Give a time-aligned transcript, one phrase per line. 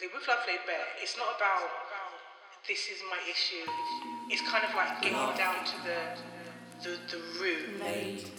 [0.00, 1.68] With Love Laid Bare, it's not about
[2.68, 3.68] this is my issue.
[4.30, 5.98] It's kind of like getting down to the
[6.82, 7.80] the, the root.
[7.80, 8.30] laid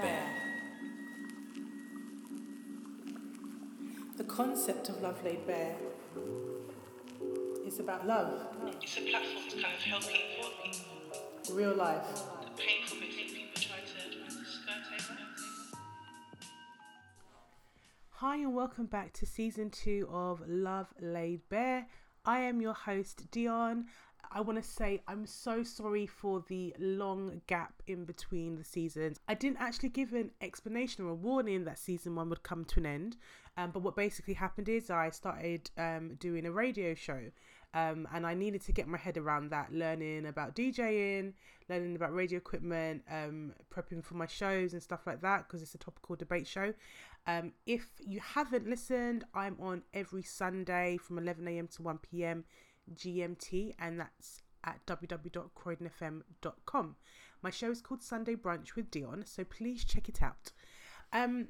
[0.00, 0.30] bare.
[4.18, 5.74] The concept of Love Laid Bare
[7.66, 8.40] is about love,
[8.80, 11.56] It's a platform to kind of help people.
[11.56, 12.22] real life.
[12.44, 12.98] The painful
[18.20, 21.86] Hi, and welcome back to season two of Love Laid Bare.
[22.24, 23.86] I am your host, Dion.
[24.32, 29.20] I want to say I'm so sorry for the long gap in between the seasons.
[29.28, 32.80] I didn't actually give an explanation or a warning that season one would come to
[32.80, 33.16] an end,
[33.56, 37.20] um, but what basically happened is I started um, doing a radio show.
[37.74, 41.34] Um, and I needed to get my head around that, learning about DJing,
[41.68, 45.74] learning about radio equipment, um, prepping for my shows and stuff like that because it's
[45.74, 46.72] a topical debate show.
[47.26, 52.44] Um, if you haven't listened, I'm on every Sunday from 11am to 1pm
[52.94, 56.96] GMT, and that's at www.croydonfm.com.
[57.42, 60.50] My show is called Sunday Brunch with Dion, so please check it out.
[61.12, 61.48] Um,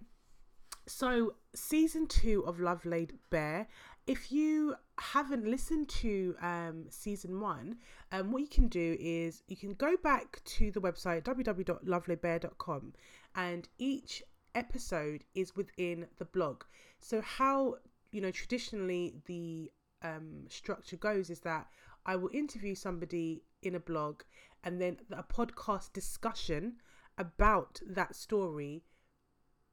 [0.86, 3.68] so, season two of Love Laid Bare.
[4.06, 7.76] If you haven't listened to um, season one,
[8.10, 12.94] um, what you can do is you can go back to the website www.lovelaidbare.com
[13.34, 14.22] and each
[14.54, 16.64] episode is within the blog.
[16.98, 17.76] So, how
[18.10, 19.70] you know traditionally the
[20.02, 21.66] um, structure goes is that
[22.06, 24.22] I will interview somebody in a blog
[24.64, 26.76] and then a podcast discussion
[27.16, 28.84] about that story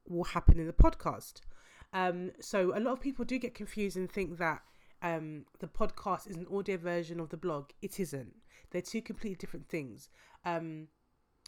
[0.07, 1.41] will happen in the podcast.
[1.93, 4.61] Um, so a lot of people do get confused and think that
[5.01, 7.69] um, the podcast is an audio version of the blog.
[7.81, 8.33] It isn't.
[8.71, 10.09] They're two completely different things.
[10.43, 10.87] Um,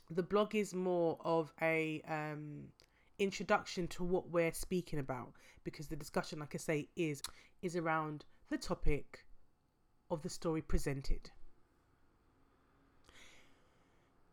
[0.10, 2.70] the blog is more of a um,
[3.20, 7.22] introduction to what we're speaking about because the discussion, like I say, is
[7.62, 9.26] is around the topic
[10.10, 11.32] of the story presented.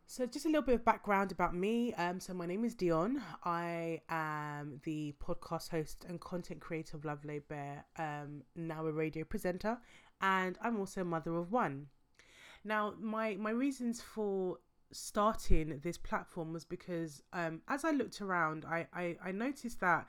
[0.07, 1.93] So, just a little bit of background about me.
[1.95, 3.21] Um, so, my name is Dion.
[3.43, 8.91] I am the podcast host and content creator of Love Laid Bare, um, now a
[8.91, 9.77] radio presenter,
[10.21, 11.87] and I'm also a mother of one.
[12.63, 14.59] Now, my my reasons for
[14.95, 20.07] starting this platform was because um, as I looked around, I, I I noticed that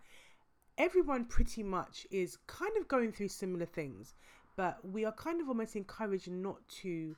[0.78, 4.14] everyone pretty much is kind of going through similar things,
[4.56, 7.16] but we are kind of almost encouraged not to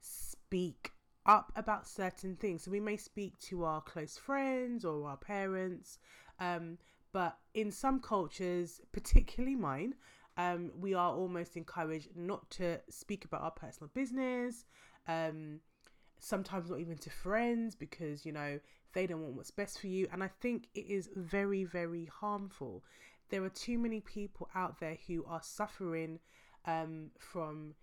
[0.00, 0.92] speak
[1.26, 2.64] up about certain things.
[2.64, 5.98] So we may speak to our close friends or our parents,
[6.40, 6.78] um,
[7.12, 9.94] but in some cultures, particularly mine,
[10.36, 14.64] um, we are almost encouraged not to speak about our personal business.
[15.06, 15.60] Um,
[16.22, 18.60] sometimes not even to friends because you know
[18.92, 20.06] they don't want what's best for you.
[20.12, 22.84] And i think it is very very harmful.
[23.28, 26.20] There are too many people out there who are suffering
[26.64, 27.74] um, from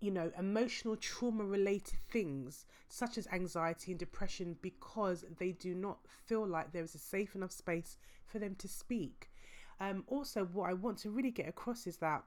[0.00, 5.98] you know emotional trauma related things such as anxiety and depression because they do not
[6.26, 9.30] feel like there is a safe enough space for them to speak.
[9.78, 12.22] Um, also what i want to really get across is that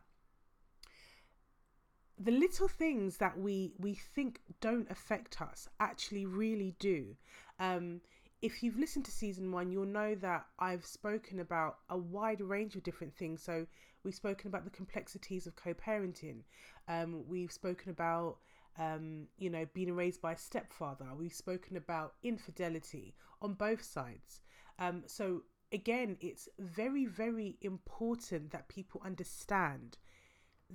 [2.18, 7.16] the little things that we we think don't affect us actually really do.
[7.60, 8.02] Um
[8.42, 12.76] if you've listened to season one you'll know that i've spoken about a wide range
[12.76, 13.42] of different things.
[13.42, 13.66] So
[14.04, 16.44] we've spoken about the complexities of co-parenting.
[16.88, 18.38] Um we've spoken about
[18.78, 21.08] um you know being raised by a stepfather.
[21.18, 24.42] We've spoken about infidelity on both sides.
[24.78, 29.98] Um so again it's very very important that people understand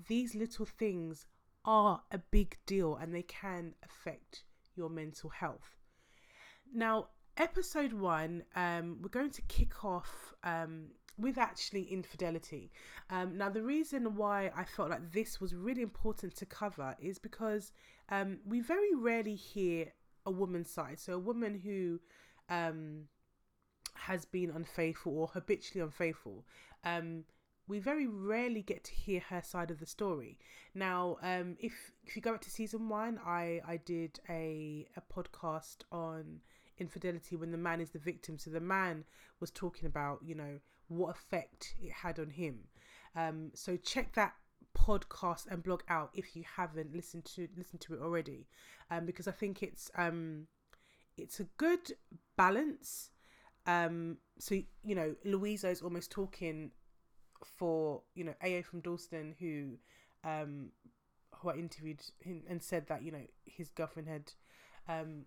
[0.06, 1.26] these little things
[1.64, 4.44] are a big deal and they can affect
[4.76, 5.76] your mental health.
[6.72, 10.88] Now, episode one, um, we're going to kick off um,
[11.18, 12.70] with actually infidelity.
[13.10, 17.18] Um, now, the reason why I felt like this was really important to cover is
[17.18, 17.72] because
[18.10, 19.92] um, we very rarely hear
[20.26, 20.98] a woman's side.
[20.98, 22.00] So, a woman who
[22.48, 23.04] um,
[23.94, 26.44] has been unfaithful or habitually unfaithful.
[26.84, 27.24] Um,
[27.68, 30.38] we very rarely get to hear her side of the story.
[30.74, 35.02] Now, um, if if you go back to season one, I I did a a
[35.12, 36.40] podcast on
[36.78, 38.38] infidelity when the man is the victim.
[38.38, 39.04] So the man
[39.40, 40.58] was talking about you know
[40.88, 42.60] what effect it had on him.
[43.14, 44.34] Um, so check that
[44.76, 48.46] podcast and blog out if you haven't listened to listened to it already,
[48.90, 50.46] um, because I think it's um
[51.16, 51.92] it's a good
[52.36, 53.10] balance.
[53.66, 56.70] Um, so you know, Louisa is almost talking
[57.44, 59.78] for you know AA from Dalston who
[60.28, 60.70] um
[61.36, 64.32] who I interviewed him and said that you know his girlfriend had
[64.88, 65.24] um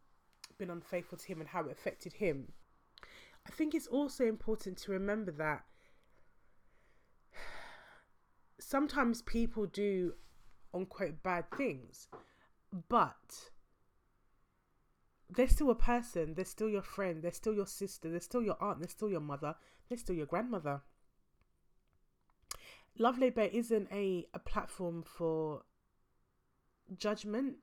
[0.58, 2.54] been unfaithful to him and how it affected him.
[3.48, 5.64] I think it's also important to remember that
[8.60, 10.14] sometimes people do
[10.74, 12.08] unquote bad things,
[12.90, 13.50] but
[15.30, 16.34] they're still a person.
[16.34, 17.22] They're still your friend.
[17.24, 18.10] They're still your sister.
[18.10, 18.80] They're still your aunt.
[18.80, 19.56] They're still your mother.
[19.88, 20.82] They're still your grandmother.
[22.98, 25.64] Love Bare isn't a, a platform for
[26.98, 27.56] judgment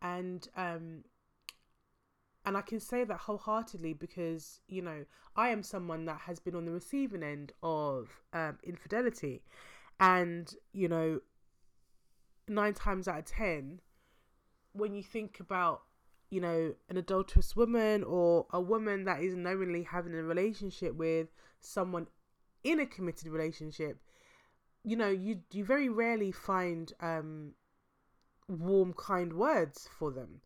[0.00, 1.02] and um
[2.46, 5.04] and I can say that wholeheartedly because you know
[5.36, 9.42] I am someone that has been on the receiving end of um, infidelity,
[9.98, 11.20] and you know
[12.48, 13.80] nine times out of ten,
[14.72, 15.82] when you think about
[16.30, 21.28] you know an adulterous woman or a woman that is knowingly having a relationship with
[21.60, 22.06] someone
[22.64, 24.00] in a committed relationship,
[24.84, 27.52] you know you you very rarely find um,
[28.48, 30.40] warm, kind words for them.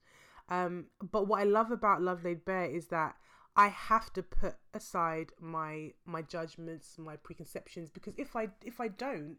[0.48, 3.16] Um, but what I love about Love Laid Bare is that
[3.56, 8.88] I have to put aside my my judgments, my preconceptions, because if I if I
[8.88, 9.36] don't,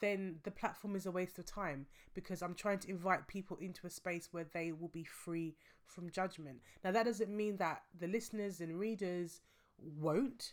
[0.00, 3.86] then the platform is a waste of time because I'm trying to invite people into
[3.86, 6.60] a space where they will be free from judgment.
[6.84, 9.40] Now that doesn't mean that the listeners and readers
[9.78, 10.52] won't,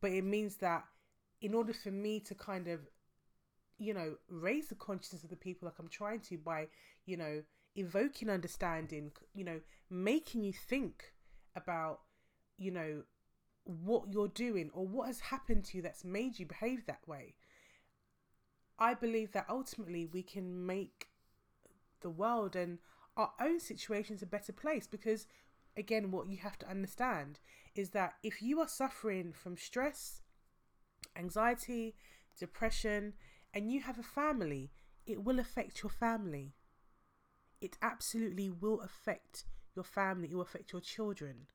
[0.00, 0.84] but it means that
[1.42, 2.80] in order for me to kind of
[3.78, 6.68] you know raise the consciousness of the people like I'm trying to by
[7.04, 7.42] you know
[7.76, 11.12] evoking understanding, you know, making you think
[11.54, 12.00] about,
[12.56, 13.02] you know,
[13.64, 17.34] what you're doing or what has happened to you that's made you behave that way.
[18.78, 21.08] I believe that ultimately we can make
[22.00, 22.78] the world and
[23.16, 25.26] our own situations a better place because,
[25.76, 27.40] again, what you have to understand
[27.74, 30.20] is that if you are suffering from stress,
[31.16, 31.94] anxiety,
[32.38, 33.14] depression,
[33.56, 34.70] and you have a family,
[35.06, 36.54] it will affect your family
[37.60, 39.44] it absolutely will affect
[39.74, 41.46] your family, it will affect your children.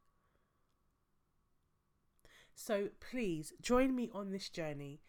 [2.53, 5.01] So please join me on this journey.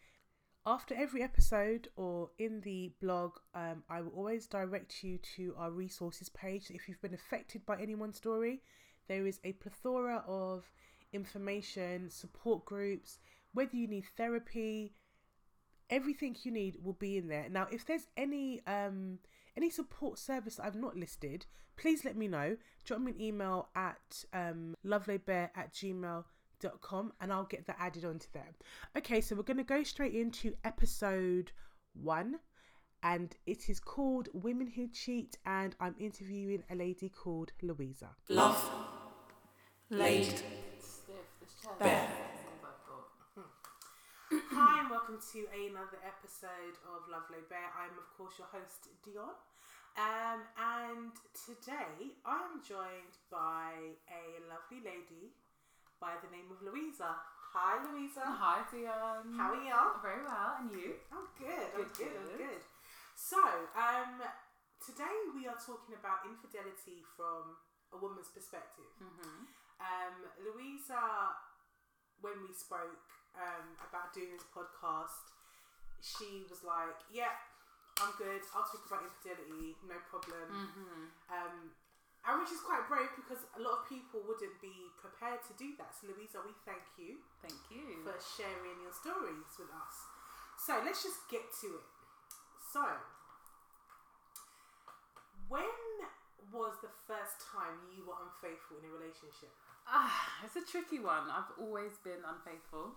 [0.65, 5.71] After every episode or in the blog, um, I will always direct you to our
[5.71, 6.71] resources page.
[6.71, 8.61] If you've been affected by anyone's story,
[9.09, 10.71] there is a plethora of
[11.11, 13.19] information, support groups,
[13.53, 14.93] whether you need therapy,
[15.93, 17.47] everything you need will be in there.
[17.49, 19.19] Now, if there's any um,
[19.55, 21.45] any support service I've not listed,
[21.77, 22.57] please let me know.
[22.83, 28.27] Drop me an email at um, lovelaidbare at gmail.com and I'll get that added onto
[28.33, 28.49] there.
[28.97, 31.51] Okay, so we're going to go straight into episode
[31.93, 32.39] one
[33.03, 38.09] and it is called Women Who Cheat and I'm interviewing a lady called Louisa.
[38.29, 38.69] Love
[39.89, 40.33] laid
[41.79, 42.12] bare.
[44.63, 47.67] Hi and welcome to another episode of Love Laid Bare.
[47.75, 49.35] I'm of course your host Dion,
[49.99, 55.35] um, and today I am joined by a lovely lady
[55.99, 57.11] by the name of Louisa.
[57.51, 58.23] Hi Louisa.
[58.23, 59.35] Hi Dion.
[59.35, 59.75] How are you?
[59.99, 60.95] Very well, and you?
[61.11, 61.67] I'm good.
[61.75, 62.15] I'm Good, good.
[62.15, 62.47] I'm good.
[62.55, 62.63] good.
[63.19, 63.43] So,
[63.75, 64.23] um,
[64.79, 67.59] today we are talking about infidelity from
[67.91, 68.95] a woman's perspective.
[68.95, 69.43] Mm-hmm.
[69.83, 71.35] Um, Louisa,
[72.23, 75.33] when we spoke um, about doing this podcast,
[76.01, 77.33] she was like, "Yeah,
[78.01, 78.41] I'm good.
[78.53, 81.03] I'll talk about infidelity, no problem." Mm-hmm.
[81.29, 81.73] Um,
[82.23, 85.75] and which is quite brave because a lot of people wouldn't be prepared to do
[85.75, 85.91] that.
[85.91, 87.99] So, Louisa, we thank you Thank you.
[88.07, 90.07] for sharing your stories with us.
[90.55, 91.87] So let's just get to it.
[92.71, 92.87] So,
[95.51, 95.67] when
[96.47, 99.51] was the first time you were unfaithful in a relationship?
[99.83, 101.27] Ah, it's a tricky one.
[101.27, 102.95] I've always been unfaithful.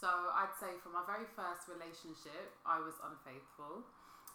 [0.00, 3.84] So I'd say for my very first relationship, I was unfaithful.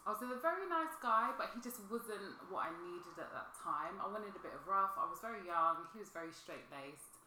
[0.06, 3.34] I was with a very nice guy, but he just wasn't what I needed at
[3.34, 3.98] that time.
[3.98, 4.94] I wanted a bit of rough.
[4.94, 5.82] I was very young.
[5.90, 7.18] He was very straight laced.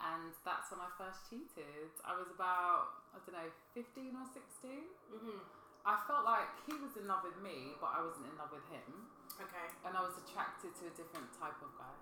[0.00, 1.92] And that's when I first cheated.
[2.00, 4.88] I was about, I don't know, 15 or 16.
[5.12, 5.44] Mm-hmm.
[5.84, 8.64] I felt like he was in love with me, but I wasn't in love with
[8.72, 9.12] him.
[9.36, 9.68] Okay.
[9.84, 11.92] And I was attracted to a different type of guy.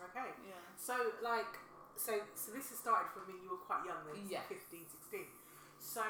[0.00, 0.32] Okay.
[0.48, 0.64] Yeah.
[0.80, 1.60] So, like,
[2.00, 4.48] so so this has started from when you were quite young, then, Yes.
[4.48, 5.28] 15, 16.
[5.80, 6.04] So,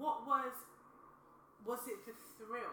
[0.00, 0.52] what was
[1.68, 2.72] was it the thrill?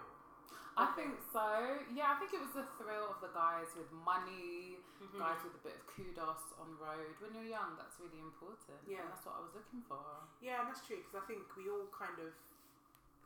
[0.79, 1.23] I think it?
[1.35, 1.45] so.
[1.91, 5.19] Yeah, I think it was the thrill of the guys with money, Mhm.
[5.19, 7.13] guys with a bit of kudos on road.
[7.19, 8.79] When you're young, that's really important.
[8.87, 9.03] Yeah.
[9.03, 9.99] And that's what I was looking for.
[10.39, 12.31] Yeah, and that's true because I think we all kind of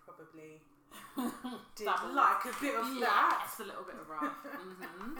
[0.03, 0.61] probably
[1.75, 3.45] did like a bit of that.
[3.45, 4.33] Yes, a little bit of rough.
[4.57, 5.17] hmm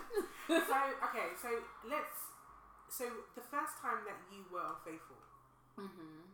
[0.48, 1.50] so okay, so
[1.86, 2.33] let's.
[2.94, 5.18] So the first time that you were unfaithful,
[5.76, 6.30] hmm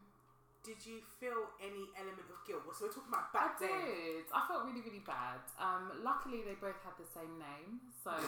[0.60, 2.68] did you feel any element of guilt?
[2.76, 3.72] So we're talking about I back then.
[3.80, 4.28] did.
[4.28, 5.40] I felt really, really bad.
[5.56, 8.12] Um, luckily, they both had the same name, so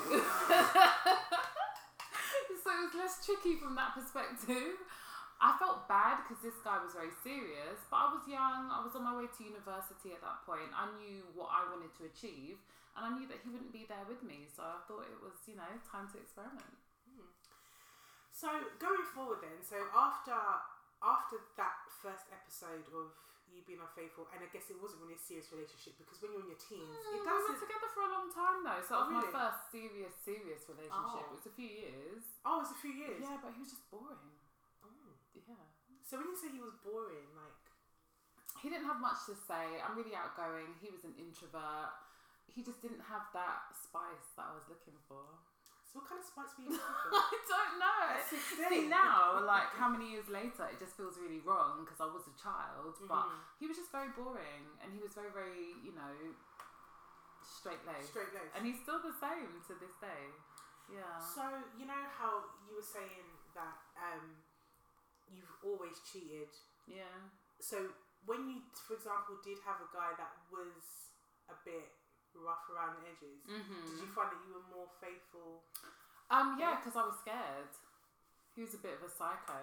[2.63, 4.79] so it was less tricky from that perspective.
[5.43, 8.71] I felt bad because this guy was very serious, but I was young.
[8.71, 10.71] I was on my way to university at that point.
[10.71, 12.63] I knew what I wanted to achieve,
[12.95, 14.47] and I knew that he wouldn't be there with me.
[14.47, 16.80] So I thought it was, you know, time to experiment.
[18.41, 18.49] So
[18.81, 20.33] going forward, then, so after
[21.05, 23.13] after that first episode of
[23.53, 26.41] you being unfaithful, and I guess it wasn't really a serious relationship because when you're
[26.41, 28.81] in your teens, Mm, it we were together for a long time though.
[28.81, 29.29] So Oh, it was really?
[29.29, 31.21] my first serious, serious relationship.
[31.21, 31.29] Oh.
[31.29, 32.21] It was a few years.
[32.41, 33.21] Oh, it was a few years.
[33.21, 34.33] Yeah, but he was just boring.
[34.81, 35.13] Oh.
[35.37, 35.61] Yeah.
[36.01, 37.61] So when you say he was boring, like
[38.57, 39.77] He didn't have much to say.
[39.85, 40.73] I'm really outgoing.
[40.81, 41.93] He was an introvert.
[42.49, 45.25] He just didn't have that spice that I was looking for.
[45.91, 47.11] So what kind of spice were you looking for?
[47.19, 48.01] I don't know.
[48.15, 48.63] At 16?
[48.71, 52.23] See now, like how many years later, it just feels really wrong because I was
[52.31, 52.95] a child.
[53.11, 53.39] But Mhm.
[53.59, 56.15] he was just very boring, and he was very, very, you know,
[57.43, 58.15] straight laced.
[58.15, 58.55] Straight laced.
[58.55, 60.31] And he's still the same to this day.
[60.87, 61.19] Yeah.
[61.19, 61.43] So
[61.75, 64.39] you know how you were saying that um,
[65.27, 66.49] you've always cheated.
[66.87, 67.27] yeah.
[67.61, 67.93] So
[68.25, 71.11] when you, for example, did have a guy that was
[71.49, 71.93] a bit
[72.39, 73.83] rough around the edges, Mm-hmm.
[73.91, 75.65] did you find that you were more faithful?
[76.31, 77.71] Um, yeah, because I was scared.
[78.55, 79.59] He was a bit of a psycho.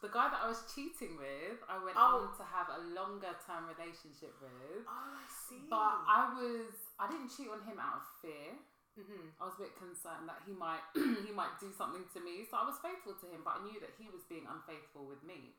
[0.00, 2.24] The guy that I was cheating with, I went Oh.
[2.24, 4.88] on to have a longer term relationship with.
[4.88, 5.68] Oh, I see.
[5.68, 8.56] But I was, I didn't cheat on him out of fear.
[8.96, 10.80] hmm I was a bit concerned that he might,
[11.28, 12.48] he might do something to me.
[12.48, 15.20] So I was faithful to him, but I knew that he was being unfaithful with
[15.20, 15.52] me.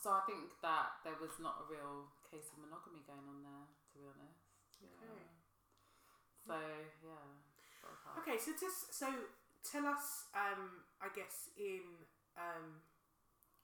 [0.00, 3.66] So I think that there was not a real case of monogamy going on there,
[3.68, 4.40] to be honest.
[4.80, 5.04] Yeah.
[5.04, 5.28] Okay.
[6.50, 6.58] So
[7.06, 7.30] yeah.
[7.86, 8.18] that was hard.
[8.26, 9.06] Okay, so just so
[9.62, 11.86] tell us, um, I guess in
[12.34, 12.82] um,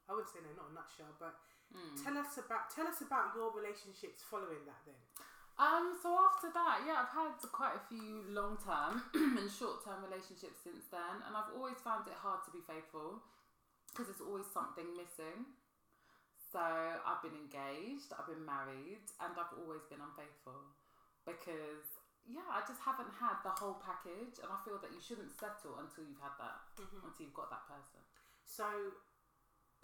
[0.07, 1.35] I wouldn't say no, not a nutshell, but
[1.75, 1.99] Mm.
[1.99, 4.79] tell us about tell us about your relationships following that.
[4.87, 4.95] Then.
[5.59, 9.03] Um, so after that, yeah, I've had quite a few long term
[9.43, 13.19] and short term relationships since then, and I've always found it hard to be faithful
[13.91, 15.43] because there's always something missing.
[16.55, 20.71] So I've been engaged, I've been married, and I've always been unfaithful
[21.27, 21.96] because
[22.27, 25.79] yeah, I just haven't had the whole package, and I feel that you shouldn't settle
[25.79, 27.07] until you've had that, Mm-hmm.
[27.07, 28.03] until you've got that person.
[28.47, 28.67] So,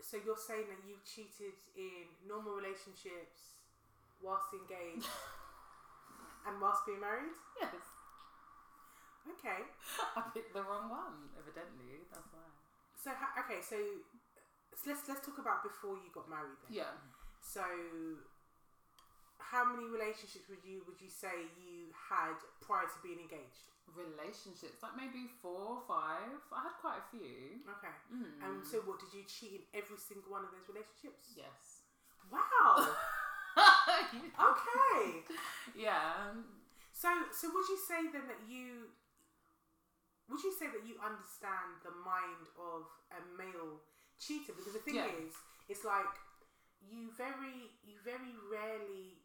[0.02, 3.58] so you're saying that you cheated in normal relationships
[4.22, 5.06] whilst engaged
[6.46, 7.34] and whilst being married?
[7.58, 7.74] Yes,
[9.22, 9.62] Okay.
[10.18, 11.30] I picked the wrong one.
[11.38, 12.42] Evidently, that's why.
[12.98, 13.14] So
[13.46, 13.78] okay, so
[14.74, 16.82] so let's let's talk about before you got married then.
[16.82, 16.94] Yeah.
[17.38, 17.62] So,
[19.42, 23.72] how many relationships would you would you say you had prior to being engaged?
[23.92, 26.32] relationships, like maybe four or five.
[26.54, 27.60] I had quite a few.
[27.66, 27.92] Okay.
[28.08, 28.30] Mm.
[28.40, 31.34] And so, what did you cheat in every single one of those relationships?
[31.36, 31.84] yes.
[32.30, 32.88] Wow.
[34.48, 35.26] okay.
[35.76, 36.32] yeah.
[36.94, 38.94] So, so would you say then that you
[40.30, 43.82] would you say that you understand the mind of a male
[44.16, 44.56] cheater?
[44.56, 45.10] Because the thing Yeah.
[45.20, 45.34] is,
[45.68, 46.08] it's like
[46.80, 49.20] you very you very rarely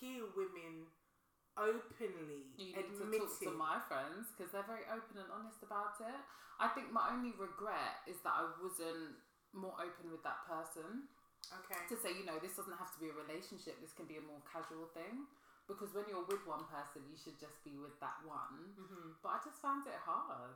[0.00, 0.90] hear women
[1.56, 5.96] openly You need to talk to my friends because they're very open and honest about
[6.04, 6.20] it.
[6.60, 9.16] I think my only regret is that I wasn't
[9.52, 11.08] more open with that person
[11.64, 11.80] okay.
[11.88, 13.80] to say, you know, this doesn't have to be a relationship.
[13.80, 15.28] This can be a more casual thing.
[15.66, 18.76] Because when you're with one person, you should just be with that one.
[18.78, 20.54] hmm But I just found it hard.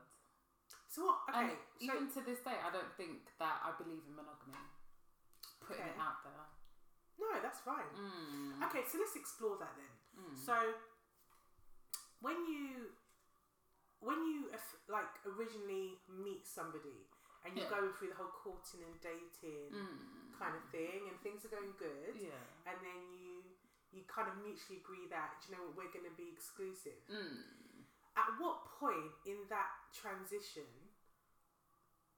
[0.86, 1.26] So what?
[1.30, 1.58] Okay.
[1.82, 4.58] so even to this day, I don't think that I believe in monogamy.
[5.62, 5.94] Putting Okay.
[5.94, 6.46] it out there.
[7.20, 7.86] No, that's fine.
[7.94, 8.64] Mm.
[8.66, 9.92] Okay, so let's explore that then.
[10.24, 10.34] Mm.
[10.36, 10.56] So
[12.20, 12.92] when you
[14.00, 17.04] when you eff- like originally meet somebody
[17.44, 17.76] and you're Yeah.
[17.80, 20.32] going through the whole courting and dating Mm.
[20.40, 22.40] kind of thing and things are going good Yeah.
[22.66, 23.44] and then you
[23.92, 27.44] you kind of mutually agree that you know what we're going to be exclusive Mm.
[28.16, 30.68] at what point in that transition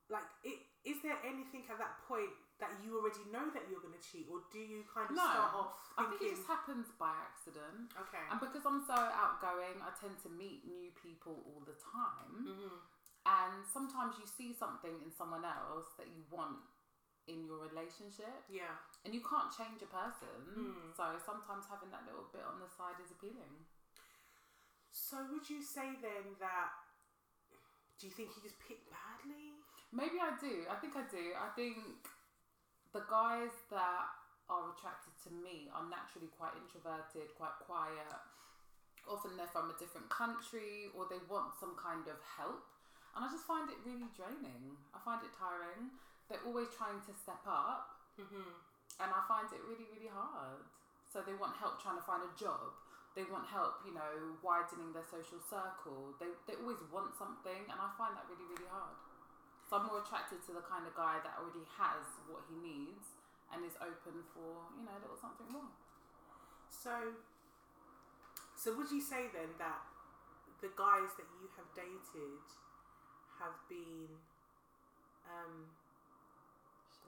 [0.08, 2.30] like it is there anything at that point
[2.62, 5.26] that you already know that you're going to cheat or do you kind of No,
[5.26, 7.90] start off I think it just happens by accident.
[7.98, 12.46] okay And because I'm so outgoing, I tend to meet new people all the time.
[12.46, 12.78] hmm
[13.26, 16.62] And sometimes you see something in someone else that you want
[17.30, 18.74] in your relationship, yeah
[19.06, 20.38] and you can't change a person.
[20.58, 20.90] Mm.
[20.94, 23.62] So sometimes having that little bit on the side is appealing.
[24.90, 26.70] So would you say then that
[27.98, 29.54] do you think you just picked badly?
[29.94, 30.66] Maybe I do.
[30.66, 31.22] I think I do.
[31.38, 31.78] I think
[32.92, 34.04] the guys that
[34.52, 38.20] are attracted to me are naturally quite introverted, quite quiet.
[39.08, 42.62] Often they're from a different country or they want some kind of help.
[43.16, 44.76] And I just find it really draining.
[44.92, 45.92] I find it tiring.
[46.28, 49.00] They're always trying to step up Mm-hmm.
[49.00, 50.60] and I find it really, really hard.
[51.08, 52.76] So they want help trying to find a job.
[53.16, 56.16] They want help, you know, widening their social circle.
[56.16, 58.96] They, they always want something, and I find that really, really hard.
[59.72, 63.16] So I'm more attracted to the kind of guy that already has what he needs
[63.48, 65.72] and is open for, you know, a little something more.
[66.68, 67.16] So,
[68.52, 69.80] so would you say then that
[70.60, 72.44] the guys that you have dated
[73.40, 74.12] have been
[75.24, 75.72] um,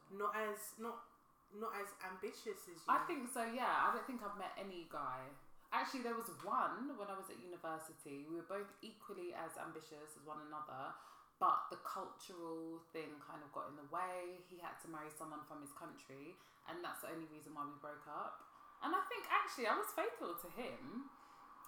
[0.08, 1.04] not as not
[1.52, 2.88] not as ambitious as you?
[2.88, 3.84] I think so, yeah.
[3.84, 5.20] I don't think I've met any guy.
[5.68, 8.24] Actually, there was one when I was at university.
[8.24, 10.96] We were both equally as ambitious as one another,
[11.44, 14.40] but the cultural thing kind of got in the way.
[14.48, 16.32] He had to marry someone from his country,
[16.64, 18.40] and that's the only reason why we broke up.
[18.80, 21.12] And I think actually I was faithful to him,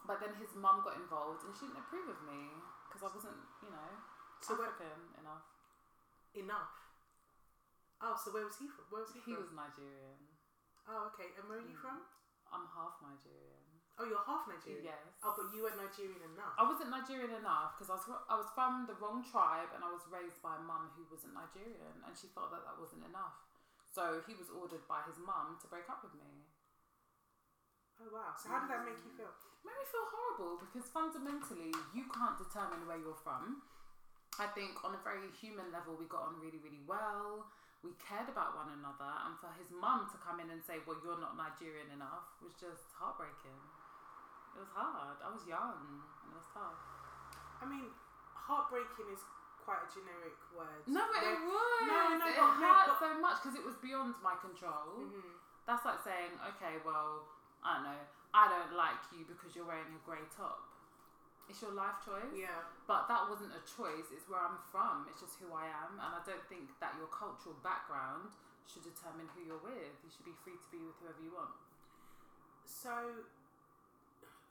[0.09, 2.57] but then his mum got involved and she didn't approve of me
[2.89, 3.91] because I wasn't, you know,
[4.41, 5.45] So where- African enough.
[6.33, 6.73] enough.
[8.01, 8.85] Oh, so where was he from?
[8.89, 9.45] Where was he, He from?
[9.45, 10.21] was Nigerian.
[10.89, 11.33] Oh, okay.
[11.37, 11.85] And where are you Mm.
[11.85, 11.99] from?
[12.53, 13.66] I'm half Nigerian.
[13.97, 14.93] Oh, you're half Nigerian.
[14.93, 15.01] Yes.
[15.25, 16.53] Oh, but you weren't Nigerian enough.
[16.61, 19.89] I wasn't Nigerian enough because I was I was from the wrong tribe and I
[19.89, 23.41] was raised by a mum who wasn't Nigerian and she felt that that wasn't enough.
[23.89, 26.45] So he was ordered by his mum to break up with me.
[27.97, 28.37] Oh wow.
[28.37, 29.33] So how did that make you feel?
[29.33, 33.65] It made me feel horrible because fundamentally you can't determine where you're from.
[34.37, 37.49] I think on a very human level we got on really really well.
[37.81, 41.01] We cared about one another and for his mum to come in and say, "Well,
[41.01, 43.57] you're not Nigerian enough," was just heartbreaking.
[44.57, 45.21] It was hard.
[45.21, 46.81] I was young and it was tough.
[47.61, 47.93] I mean,
[48.33, 49.21] heartbreaking is
[49.61, 50.81] quite a generic word.
[50.89, 51.81] No, but it was.
[51.85, 54.97] No, no, it but- no, hurt but- so much because it was beyond my control.
[55.05, 55.37] Mhm.
[55.69, 57.27] That's like saying, okay, well,
[57.61, 58.01] I don't know,
[58.33, 60.63] I don't like you because you're wearing a grey top.
[61.49, 62.33] It's your life choice.
[62.33, 62.63] Yeah.
[62.87, 64.11] But that wasn't a choice.
[64.11, 65.07] It's where I'm from.
[65.11, 68.35] It's just who I am, and I don't think that your cultural background
[68.67, 69.95] should determine who you're with.
[70.03, 71.55] You should be free to be with whoever you want.
[72.65, 73.25] So,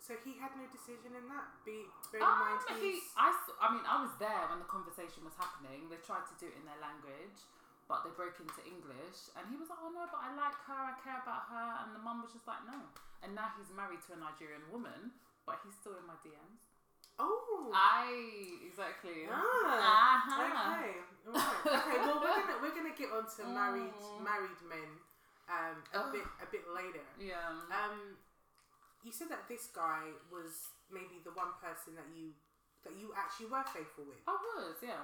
[0.06, 1.48] so he had no decision in that.
[1.66, 5.26] Be bear in mind Um, he, I, I mean, I was there when the conversation
[5.26, 5.90] was happening.
[5.90, 7.42] They tried to do it in their language,
[7.90, 9.34] but they broke into English.
[9.34, 11.68] And he was like, oh no, but I like her, I care about her.
[11.82, 12.78] And the mum was just like, no.
[13.26, 15.10] And now he's married to a Nigerian woman,
[15.50, 16.62] but he's still in my DMs.
[17.18, 17.74] oh.
[17.74, 18.06] I,
[18.62, 19.26] exactly.
[19.26, 20.38] Ah, Uh-huh.
[20.46, 21.02] okay, alright.
[21.66, 21.98] okay.
[22.06, 24.22] Well, we're gonna we're gonna get on to married Mm.
[24.22, 24.90] married men
[25.50, 27.02] um, a bit a bit later.
[27.18, 27.50] Yeah.
[27.74, 28.14] Um,
[29.06, 32.34] you said that this guy was maybe the one person that you
[32.82, 34.22] that you actually were faithful with.
[34.30, 35.02] I was, yeah.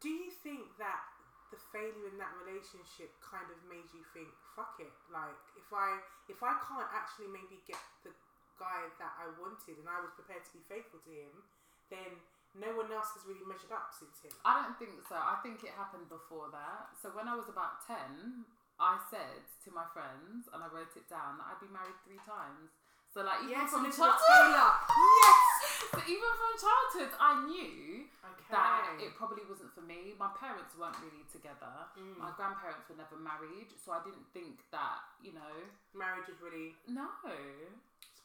[0.00, 1.08] Do you think that
[1.48, 4.92] the failure in that relationship kind of made you think, "Fuck it"?
[5.12, 8.12] Like, if I if I can't actually maybe get the
[8.56, 11.44] guy that I wanted and I was prepared to be faithful to him,
[11.92, 12.24] then
[12.56, 14.32] no one else has really measured up since him.
[14.44, 15.16] I don't think so.
[15.16, 16.96] I think it happened before that.
[16.96, 18.48] So when I was about 10,
[18.80, 22.20] I said to my friends, and I wrote it down, that I'd be married three
[22.24, 22.72] times.
[23.16, 24.76] So like even Yes, from childhood.
[25.24, 25.40] Yes.
[25.88, 28.52] so even from childhood, I knew Okay.
[28.52, 30.12] that it probably wasn't for me.
[30.20, 31.88] My parents weren't really together.
[31.96, 32.20] Mm.
[32.20, 35.54] My grandparents were never married, so I didn't think that you know.
[35.96, 36.76] Marriage was really.
[36.84, 37.32] No, So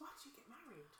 [0.04, 0.92] why did you get married?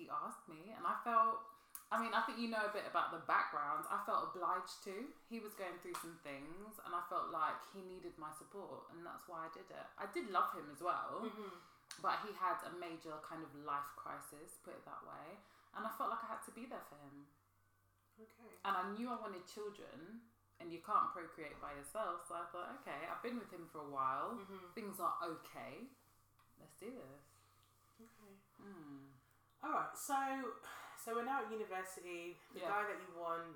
[0.00, 1.44] he asked me, and I felt.
[1.92, 3.84] I mean, I think you know a bit about the background.
[3.92, 5.12] I felt obliged to.
[5.28, 9.04] He was going through some things, and I felt like he needed my support, and
[9.04, 9.86] that's why I did it.
[10.00, 11.52] I did love him as well, Mm-hmm.
[12.02, 15.38] But he had a major kind of life crisis, put it that way,
[15.76, 17.26] and I felt like I had to be there for him.
[18.20, 18.48] Okay.
[18.64, 20.24] And I knew I wanted children,
[20.60, 23.84] and you can't procreate by yourself, so I thought, okay, I've been with him for
[23.84, 24.36] a while.
[24.40, 24.72] Mm-hmm.
[24.72, 25.84] Things are okay.
[26.56, 27.22] Let's do this.
[28.00, 28.32] Okay.
[28.60, 29.12] Hmm.
[29.60, 29.92] All right.
[29.92, 30.16] So,
[30.96, 32.40] so we're now at university.
[32.56, 32.72] The Yeah.
[32.72, 33.52] guy that you want,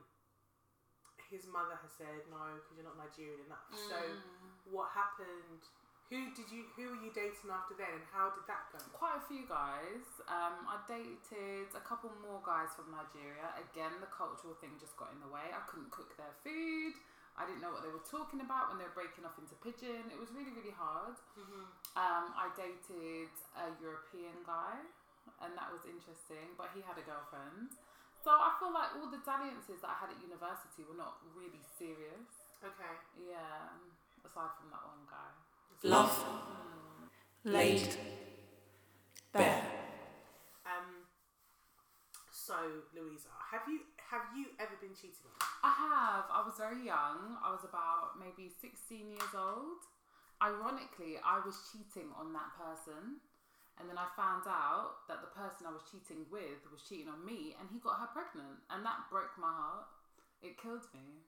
[1.32, 3.64] his mother has said no because you're not Nigerian enough.
[3.72, 4.20] So, Mm.
[4.68, 5.64] what happened?
[6.10, 6.66] Who did you?
[6.74, 8.82] Who were you dating after then, and how did that go?
[8.90, 10.02] quite a few guys.
[10.26, 13.46] Um, I dated a couple more guys from Nigeria.
[13.54, 15.54] Again, the cultural thing just got in the way.
[15.54, 16.98] I couldn't cook their food.
[17.38, 20.10] I didn't know what they were talking about when they were breaking off into pidgin.
[20.10, 21.14] It was really, really hard.
[21.38, 21.64] Mm-hmm.
[21.94, 24.82] Um, I dated a European guy,
[25.40, 27.70] and that was interesting, but he had a girlfriend.
[28.20, 31.64] So I feel like all the dalliances that I had at university were not really
[31.80, 32.50] serious.
[32.60, 32.94] Okay.
[33.16, 33.72] Yeah,
[34.20, 35.32] aside from that one guy.
[35.82, 36.24] Love
[37.44, 37.88] laid
[39.32, 39.64] bare.
[40.66, 41.08] Um.
[42.30, 45.40] So, Louisa, have you have you ever been cheated on?
[45.64, 46.28] I have.
[46.28, 47.40] I was very young.
[47.40, 49.80] I was about maybe 16 years old.
[50.42, 53.24] Ironically, I was cheating on that person.
[53.80, 57.24] And then I found out that the person I was cheating with was cheating on
[57.24, 58.60] me and he got her pregnant.
[58.68, 59.88] And that broke my heart.
[60.44, 61.24] It killed me.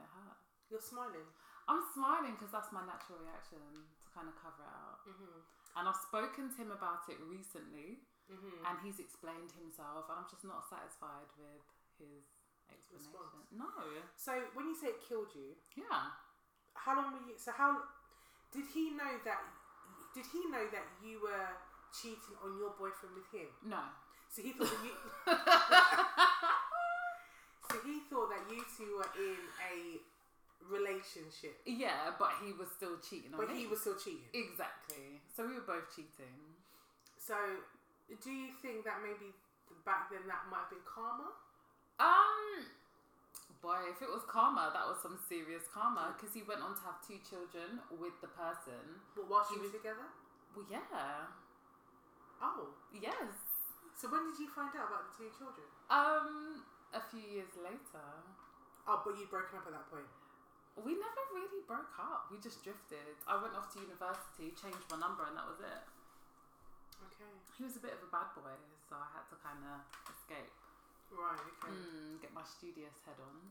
[0.00, 0.40] It hurt.
[0.72, 1.28] You're smiling.
[1.70, 5.06] I'm smiling because that's my natural reaction to kind of cover it up.
[5.06, 5.38] Mm-hmm.
[5.78, 8.62] And I've spoken to him about it recently Mm-hmm.
[8.62, 11.66] and he's explained himself and I'm just not satisfied with
[11.98, 12.22] his
[12.70, 13.10] explanation.
[13.10, 13.50] Response.
[13.50, 13.66] No.
[14.14, 16.14] So when you say it killed you, Yeah.
[16.78, 17.34] how long were you?
[17.34, 17.74] So how
[18.54, 19.42] did he know that?
[20.14, 21.50] Did he know that you were
[21.90, 23.50] cheating on your boyfriend with him?
[23.66, 23.82] No.
[24.30, 24.94] So he thought that you.
[27.66, 29.98] so he thought that you two were in a
[30.68, 33.62] relationship, Yeah, but he was still cheating on but me.
[33.62, 34.28] he was still cheating.
[34.34, 35.20] exactly.
[35.34, 36.36] So we were both cheating.
[37.16, 37.36] So,
[38.22, 39.32] do you think that maybe
[39.84, 41.30] back then that might have been karma?
[42.00, 42.66] Um,
[43.62, 46.82] boy, if it was karma, that was some serious karma because he went on to
[46.88, 48.98] have two children with the person.
[49.14, 50.08] But whilst He you was- together?
[50.56, 51.28] Well, yeah.
[52.42, 53.36] Oh, Yes.
[53.94, 55.66] so when did you find out about the two children?
[55.92, 58.06] Um, a few years later,
[58.88, 60.08] Oh, but you'd broken up at that point.
[60.78, 62.30] We never really broke up.
[62.30, 63.18] We just drifted.
[63.26, 65.82] I went off to university, changed my number, and that was it.
[67.10, 67.32] Okay.
[67.58, 68.54] He was a bit of a bad boy,
[68.88, 70.52] so I had to kind of escape,
[71.10, 71.40] Right.
[71.64, 71.72] Okay.
[71.74, 73.50] mm, get my studious head on.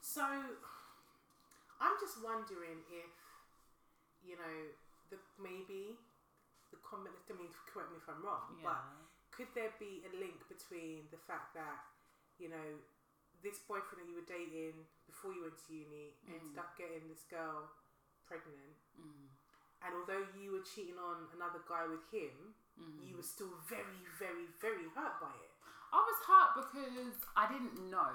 [0.00, 3.12] So, I'm just wondering if,
[4.24, 4.56] you know,
[5.10, 5.98] the maybe
[6.70, 7.14] the comment.
[7.28, 8.72] I mean, correct me if I'm wrong, Yeah.
[8.72, 8.80] but
[9.30, 11.84] could there be a link between the fact that,
[12.38, 12.78] you know,
[13.44, 17.22] this boyfriend that you were dating before you went to uni ended up getting this
[17.28, 17.68] girl
[18.26, 19.28] pregnant, Mm.
[19.84, 23.04] and although you were cheating on another guy with him, Mm.
[23.06, 25.52] you were still very, very, very hurt by it.
[25.92, 28.12] I was hurt because I didn't know.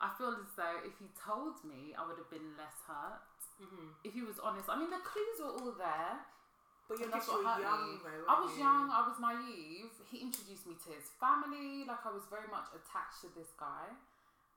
[0.00, 3.20] I feel as though if he told me, I would have been less hurt.
[3.60, 3.88] Mm-hmm.
[4.02, 6.24] If he was honest, I mean, the clues were all there.
[6.88, 8.24] But you and guess that's you young, though.
[8.26, 8.64] I was you?
[8.64, 8.90] young.
[8.90, 9.92] I was naive.
[10.10, 11.84] He introduced me to his family.
[11.86, 13.94] Like I was very much attached to this guy,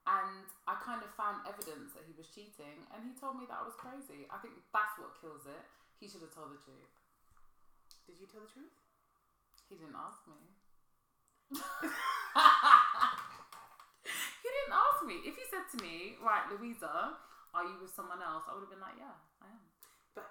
[0.04, 2.84] and I kind of found evidence that he was cheating.
[2.92, 4.28] And he told me that I was crazy.
[4.28, 5.64] I think that's what kills it.
[5.96, 6.92] He should have told the truth.
[8.04, 8.76] Did you tell the truth?
[9.72, 10.36] He didn't ask me.
[14.44, 15.24] he didn't ask me.
[15.24, 17.16] If he said to me, "Right, Louisa,
[17.56, 19.64] are you with someone else?" I would have been like, "Yeah, I am."
[20.12, 20.28] But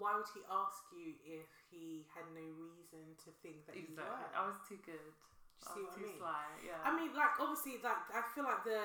[0.00, 4.04] why would he ask you if he had no reason to think that you were?
[4.32, 5.12] I was too good.
[5.12, 6.16] you I see what I too mean?
[6.16, 6.44] sly.
[6.64, 6.80] Yeah.
[6.84, 8.80] I mean, like obviously, like I feel like the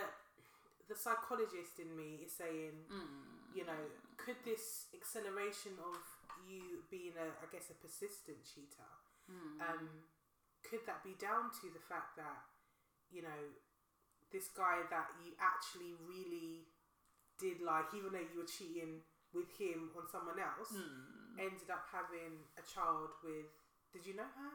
[0.88, 3.56] the psychologist in me is saying, Mm.
[3.56, 5.98] you know, could this acceleration of
[6.46, 8.92] you being a, I guess, a persistent cheater,
[9.30, 9.62] Mm.
[9.62, 10.04] um,
[10.62, 12.46] could that be down to the fact that,
[13.10, 13.54] you know,
[14.32, 16.68] this guy that you actually really
[17.38, 21.40] did like, even though you were cheating with him on someone else, Mm.
[21.40, 23.52] ended up having a child with.
[23.92, 24.52] Did you know her?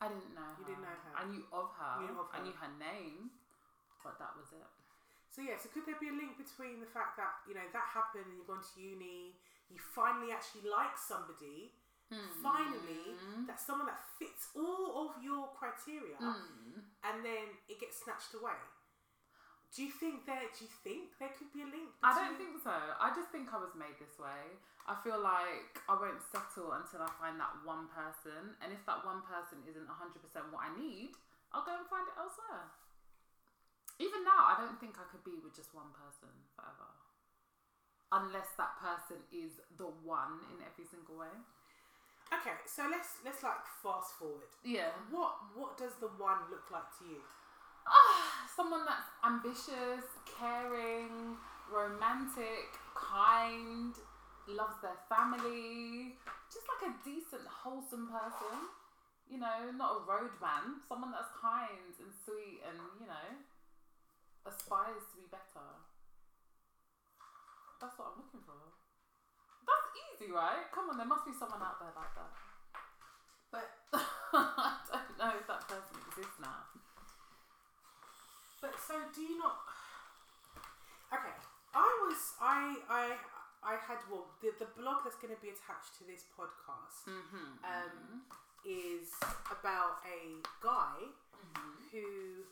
[0.00, 0.48] I didn't know.
[0.58, 0.70] You her.
[0.70, 1.12] didn't know her.
[1.16, 2.00] I knew of her.
[2.00, 3.30] Knew of I knew her name,
[4.02, 4.66] but that was it.
[5.30, 7.86] So yeah, so could there be a link between the fact that you know that
[7.94, 9.36] happened and you've gone to uni,
[9.70, 11.72] you finally actually like somebody,
[12.08, 12.24] Hmm.
[12.40, 13.12] finally
[13.46, 16.80] that's someone that fits all of your criteria, Mm.
[17.04, 18.56] and then it gets snatched away.
[19.76, 20.48] Do you think there?
[20.48, 21.92] Do you think there could be a link?
[22.02, 22.72] I don't think so.
[22.72, 24.56] I just think I was made this way.
[24.88, 29.04] I feel like I won't settle until I find that one person, and if that
[29.04, 31.12] one person isn't 100% what I need,
[31.52, 32.72] I'll go and find it elsewhere.
[33.98, 36.86] Even now, I don't think I could be with just one person forever.
[38.14, 41.34] Unless that person is the one in every single way.
[42.32, 44.52] Okay, so let's let's like fast forward.
[44.64, 44.92] Yeah.
[45.10, 47.20] What what does the one look like to you?
[47.88, 51.36] Ah, someone that's ambitious, caring,
[51.72, 53.96] romantic, kind,
[54.46, 56.16] loves their family,
[56.52, 58.72] just like a decent, wholesome person.
[59.28, 60.80] You know, not a roadman.
[60.88, 63.28] Someone that's kind and sweet and, you know,
[64.46, 65.66] aspires to be better.
[67.80, 68.58] That's what I'm looking for.
[69.66, 70.66] That's easy, right?
[70.74, 72.32] Come on, there must be someone out there like that.
[73.54, 73.68] But
[74.34, 76.66] I don't know if that person exists now.
[78.60, 79.62] But so do you not?
[81.14, 81.36] Okay,
[81.72, 83.04] I was I I
[83.62, 87.62] I had well the the blog that's going to be attached to this podcast Mm-hmm.
[87.62, 88.26] um
[88.66, 89.14] is
[89.48, 91.06] about a guy
[91.94, 92.42] who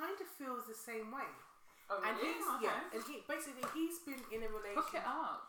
[0.00, 1.28] kind of feels the same way.
[1.92, 2.32] Oh, And really?
[2.38, 2.64] he's Okay.
[2.70, 4.80] yeah, and he basically he's been in a relationship.
[4.80, 5.42] Hook it up.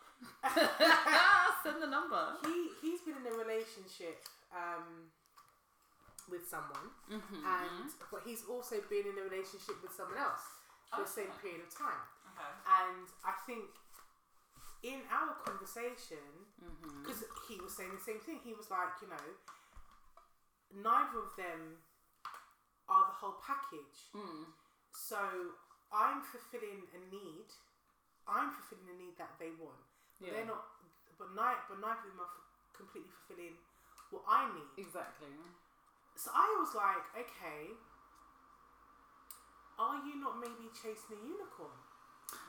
[1.63, 2.35] Send the number.
[2.43, 4.17] He he's been in a relationship
[4.51, 5.09] um
[6.29, 7.41] with someone, Mm-hmm.
[7.45, 10.45] and but he's also been in a relationship with someone else
[10.91, 12.03] for the same period of time.
[12.33, 12.51] Okay.
[12.81, 13.67] And I think
[14.83, 16.25] in our conversation,
[16.61, 17.01] Mm-hmm.
[17.05, 19.27] because he was saying the same thing, he was like, you know,
[20.73, 21.81] neither of them
[22.89, 24.09] are the whole package.
[24.15, 24.49] Mm.
[24.93, 25.19] So
[25.91, 27.49] I'm fulfilling a need.
[28.27, 29.81] I'm fulfilling a need that they want.
[30.19, 30.33] But Yeah.
[30.41, 30.65] They're not.
[31.17, 33.55] But neither, but neither of them are f- completely fulfilling
[34.09, 34.69] what I need.
[34.77, 35.29] Exactly.
[36.17, 37.71] So I was like, okay,
[39.79, 41.77] are you not maybe chasing a unicorn?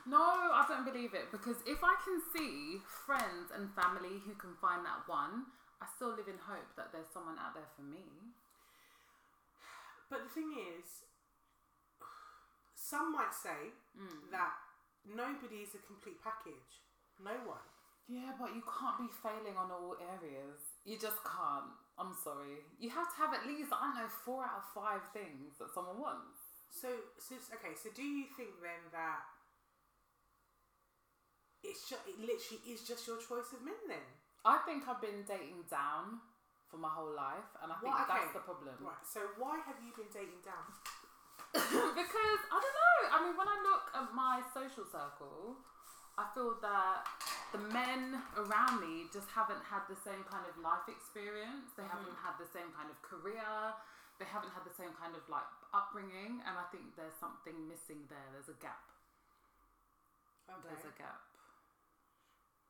[0.05, 4.55] No, I don't believe it because if I can see friends and family who can
[4.59, 5.47] find that one,
[5.81, 8.03] I still live in hope that there's someone out there for me.
[10.13, 11.09] But the thing is,
[12.77, 14.29] some might say Mm.
[14.29, 14.53] that
[15.03, 16.85] nobody is a complete package.
[17.17, 17.65] No one.
[18.05, 20.77] Yeah, but you can't be failing on all areas.
[20.85, 21.73] You just can't.
[21.97, 22.61] I'm sorry.
[22.77, 25.73] You have to have at least, I don't know, four out of five things that
[25.73, 26.37] someone wants.
[26.69, 27.73] So, so okay.
[27.73, 29.25] So, do you think then that
[31.63, 34.05] it's just, it literally is just your choice of men then?
[34.45, 36.21] I think I've been dating down
[36.73, 38.09] for my whole life, and I think okay.
[38.09, 38.73] that's the problem.
[38.81, 39.05] Right.
[39.05, 40.65] So, why have you been dating down?
[42.01, 42.97] because I don't know.
[43.13, 45.61] I mean, when I look at my social circle,
[46.17, 47.05] I feel that
[47.53, 51.77] the men around me just haven't had the same kind of life experience.
[51.77, 52.25] They haven't mm-hmm.
[52.25, 53.77] had the same kind of career.
[54.17, 55.45] They haven't had the same kind of like
[55.77, 58.33] upbringing, and I think there's something missing there.
[58.33, 58.81] There's a gap.
[60.49, 61.21] There's a gap.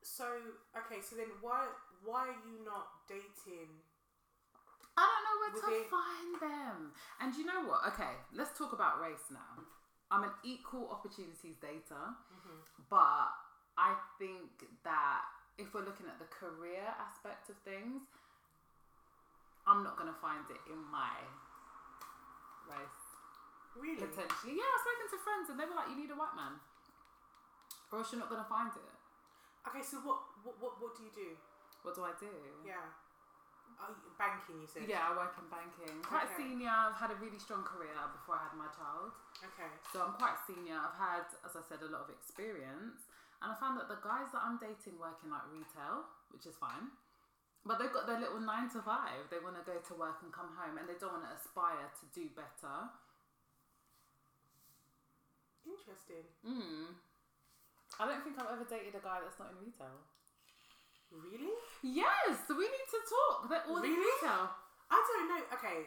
[0.04, 0.28] So,
[0.76, 1.00] okay.
[1.00, 1.72] So then, why
[2.04, 3.72] why are you not dating?
[4.94, 6.76] I don't know where to find them.
[7.20, 7.82] And you know what?
[7.94, 9.66] Okay, let's talk about race now.
[10.10, 12.60] I'm an equal opportunities dater, mm-hmm.
[12.86, 13.34] but
[13.74, 15.26] I think that
[15.58, 18.06] if we're looking at the career aspect of things,
[19.66, 21.14] I'm not going to find it in my
[22.68, 23.02] race.
[23.74, 23.98] Really?
[23.98, 24.54] Potentially.
[24.60, 26.62] Yeah, I've spoken to friends and they were like, you need a white man.
[27.90, 28.94] Or else you're not going to find it.
[29.66, 29.82] Okay.
[29.82, 31.34] So, what what what, what do you do?
[31.82, 32.30] What do I do?
[32.62, 32.86] Yeah.
[33.80, 34.86] Oh, banking, you said.
[34.88, 36.00] Yeah, I work in banking.
[36.02, 36.46] Quite Okay.
[36.48, 36.70] senior.
[36.70, 39.12] I've had a really strong career before I had my child.
[39.42, 39.68] Okay.
[39.92, 40.78] So I'm quite senior.
[40.78, 43.06] I've had, as I said, a lot of experience.
[43.42, 46.56] And I found that the guys that I'm dating work in like retail, which is
[46.56, 46.94] fine.
[47.66, 49.28] But they've got their little nine to five.
[49.28, 51.88] They want to go to work and come home and they don't want to aspire
[52.00, 52.88] to do better.
[55.64, 56.24] Interesting.
[56.44, 56.92] Mm.
[58.00, 59.96] I don't think I've ever dated a guy that's not in retail.
[61.14, 61.52] Really?
[61.82, 63.48] Yes, we need to talk.
[63.48, 63.90] They're all Really?
[63.94, 64.50] retail.
[64.90, 65.42] I don't know.
[65.54, 65.86] Okay.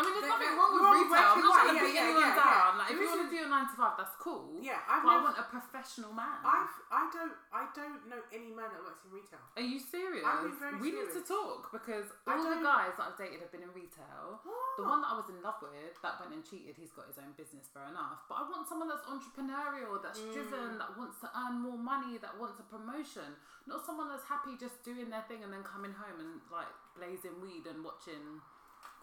[0.00, 1.28] I mean, there's They're- nothing wrong with retail.
[1.36, 2.72] I'm not trying to yeah, anyone down.
[2.80, 4.56] Like, if you want to do a nine to five, that's cool.
[4.56, 6.40] Yeah, I've but I want a professional man.
[6.40, 9.44] I've I don't I don't know any man that works in retail.
[9.60, 10.24] Are you serious?
[10.24, 13.62] I'm very we need to talk because all the guys that I've dated have been
[13.62, 14.40] in retail.
[14.80, 17.20] The one that I was in love with that went and cheated, he's got his
[17.20, 18.24] own business, fair enough.
[18.32, 20.32] But I want someone that's entrepreneurial, that's Mm.
[20.32, 23.36] driven, that wants to earn more money, that wants a promotion.
[23.68, 27.36] Not someone that's happy just doing their thing and then coming home and like blazing
[27.44, 28.40] weed and watching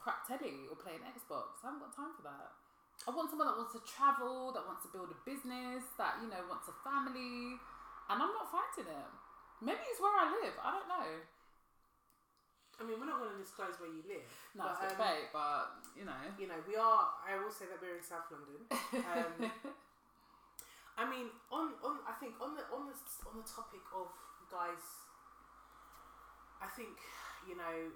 [0.08, 1.60] crap telly or playing Xbox.
[1.60, 2.56] I haven't got time for that.
[3.04, 6.32] I want someone that wants to travel, that wants to build a business, that you
[6.32, 7.60] know wants a family,
[8.08, 9.12] and I'm not fighting it.
[9.60, 10.56] Maybe it's where I live.
[10.64, 11.12] I don't know.
[12.78, 14.30] I mean, we're not going to disclose where you live.
[14.54, 16.24] No, but, it's um, debate, but you know.
[16.40, 17.12] You know, we are.
[17.28, 18.64] I will say that we're in South London.
[19.04, 19.52] Um,
[21.02, 22.96] I mean, on on I think on the on the
[23.28, 24.08] on the topic of
[24.48, 25.04] guys,
[26.64, 26.96] I think
[27.44, 27.92] you know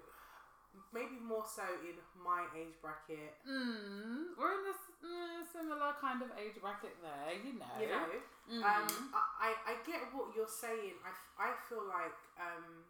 [0.92, 3.36] maybe more so in my age bracket.
[3.48, 7.76] Mm, we're in this mm, similar kind of age bracket there, you know.
[7.80, 8.08] You know,
[8.48, 8.62] Mhm.
[8.64, 10.96] um, I, I I get what you're saying.
[11.04, 12.84] I, I feel like um,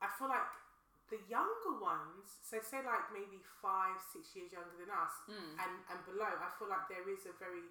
[0.00, 0.50] I feel like
[1.08, 2.42] the younger ones.
[2.42, 5.56] So say like maybe five six years younger than us Mm.
[5.62, 6.28] and and below.
[6.28, 7.64] I feel like there is a very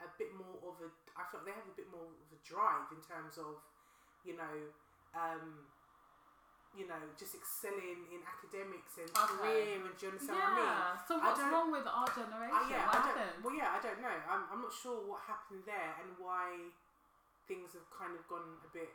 [0.00, 0.88] a bit more of a.
[1.16, 3.60] I feel like they have a bit more of a drive in terms of,
[4.24, 4.56] you know,
[5.16, 5.64] um,
[6.74, 9.38] you know, just excelling in academics and Okay.
[9.38, 10.66] career and do you understand what I mean?
[10.66, 10.96] yeah.
[11.08, 12.56] So what's wrong with our generation?
[12.56, 14.16] Uh, yeah, what I don't, well, yeah, I don't know.
[14.28, 16.72] I'm, I'm not sure what happened there and why
[17.48, 18.90] things have kind of gone a bit.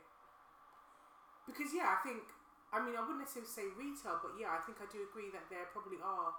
[1.48, 2.22] Because yeah, I think
[2.70, 5.50] I mean I wouldn't necessarily say retail, but yeah, I think I do agree that
[5.50, 6.30] there probably are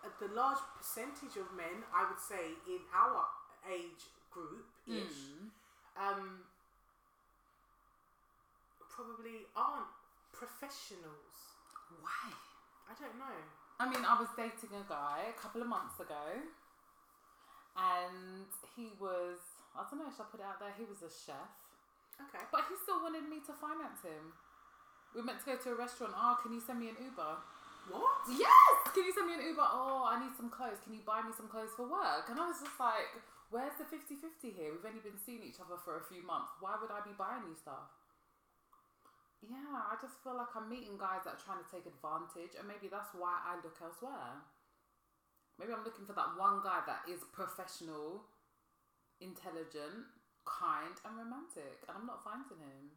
[0.00, 3.28] a, the large percentage of men I would say in our
[3.68, 5.52] age group ish Mm.
[6.00, 6.40] um,
[8.90, 9.92] probably aren't
[10.32, 11.36] professionals.
[12.00, 12.32] Why?
[12.90, 13.38] I don't know.
[13.80, 16.40] I mean, I was dating a guy a couple of months ago,
[17.76, 19.40] and he was,
[19.74, 20.72] I don't know, should I put it out there?
[20.76, 21.50] He was a chef,
[22.20, 22.44] Okay.
[22.52, 24.32] but he still wanted me to finance him.
[25.16, 26.14] We meant to go to a restaurant.
[26.16, 27.32] Oh, can you send me an Uber?
[27.90, 28.24] What?
[28.30, 28.76] Yes!
[28.94, 29.66] Can you send me an Uber?
[29.66, 30.78] Oh, I need some clothes.
[30.84, 32.30] Can you buy me some clothes for work?
[32.30, 33.10] And I was just like,
[33.50, 34.70] where's the 50 50 here?
[34.72, 36.54] We've only been seeing each other for a few months.
[36.62, 37.90] Why would I be buying you stuff?
[39.42, 42.62] Yeah, I just feel like I'm meeting guys that are trying to take advantage, and
[42.70, 44.38] maybe that's why I look elsewhere.
[45.58, 48.22] Maybe I'm looking for that one guy that is professional,
[49.18, 50.06] intelligent,
[50.46, 52.94] kind, and romantic, and I'm not finding him.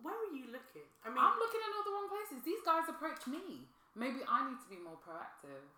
[0.00, 0.88] Where are you looking?
[1.04, 2.40] I mean, I'm looking in all the wrong places.
[2.44, 3.68] These guys approach me.
[3.92, 5.68] Maybe I need to be more proactive.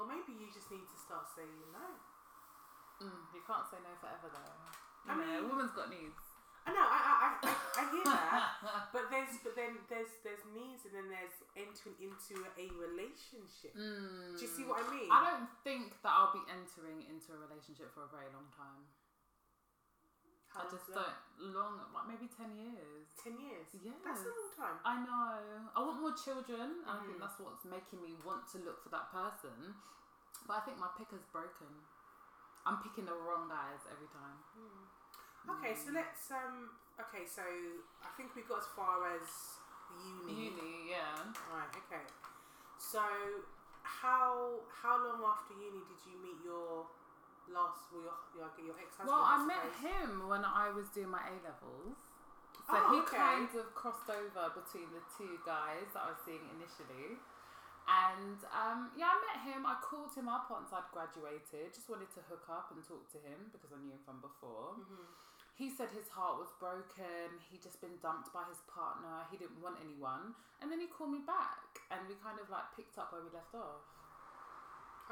[0.00, 1.88] Or maybe you just need to start saying no.
[3.04, 4.56] Mm, you can't say no forever though.
[5.04, 6.29] I know, mean- a woman's got needs.
[6.66, 8.46] I know, I, I, I, I, hear that.
[8.92, 13.72] But there's, but then there's, there's needs, and then there's entering into a relationship.
[13.72, 14.36] Mm.
[14.36, 15.08] Do you see what I mean?
[15.08, 18.84] I don't think that I'll be entering into a relationship for a very long time.
[20.50, 20.98] How I just that?
[20.98, 23.06] don't long, like maybe ten years.
[23.14, 23.70] Ten years.
[23.78, 24.76] Yeah, That's a long time.
[24.82, 25.38] I know.
[25.70, 27.22] I want more children, and I think Mhm.
[27.22, 29.78] that's what's making me want to look for that person.
[30.50, 31.70] But I think my picker's broken.
[32.66, 34.42] I'm picking the wrong guys every time.
[35.48, 36.74] Okay, so let's um.
[37.00, 37.40] Okay, so
[38.04, 39.24] I think we got as far as
[40.04, 40.52] uni.
[40.52, 41.16] Uni, yeah.
[41.48, 41.72] Right.
[41.88, 42.04] Okay.
[42.76, 43.00] So
[43.82, 46.84] how how long after uni did you meet your
[47.48, 48.04] last well,
[48.36, 49.08] your your, your ex husband?
[49.16, 51.96] Well, I met him when I was doing my A levels.
[52.68, 53.18] So Oh, he okay.
[53.18, 57.18] kind of crossed over between the two guys that I was seeing initially.
[57.90, 59.66] And um, yeah, I met him.
[59.66, 61.74] I called him up once I'd graduated.
[61.74, 64.78] Just wanted to hook up and talk to him because I knew him from before.
[65.60, 67.36] He said his heart was broken.
[67.52, 69.28] He'd just been dumped by his partner.
[69.28, 70.32] He didn't want anyone.
[70.64, 73.28] And then he called me back and we kind of like picked up where we
[73.28, 73.84] left off.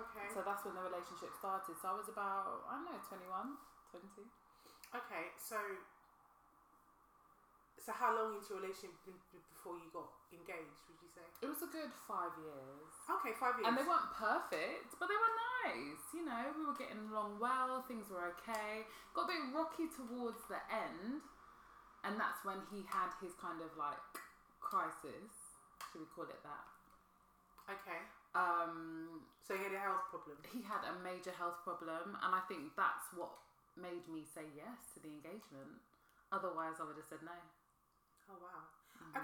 [0.00, 0.24] Okay.
[0.32, 1.76] So that's when the relationship started.
[1.76, 3.60] So I was about, I don't know, 21,
[3.92, 4.24] 20.
[4.96, 5.36] Okay.
[5.36, 5.60] So.
[7.78, 8.92] So how long into a relationship
[9.32, 10.82] b- before you got engaged?
[10.92, 11.24] Would you say?
[11.40, 12.90] It was a good five years.
[13.08, 13.66] Okay, five years.
[13.70, 16.02] And they weren't perfect, but they were nice.
[16.12, 18.84] You know, we were getting along well, things were okay.
[19.16, 21.24] Got a bit rocky towards the end,
[22.04, 24.02] and that's when he had his kind of like
[24.60, 25.32] crisis,
[25.88, 26.66] should we call it that?
[27.72, 28.00] okay.
[28.36, 30.36] Um, So he had a health problem.
[30.52, 33.32] he had a major health problem, and I think that's what
[33.76, 35.80] made me say yes to the engagement.
[36.32, 37.32] Otherwise, I would have said no.
[38.28, 38.62] Oh wow.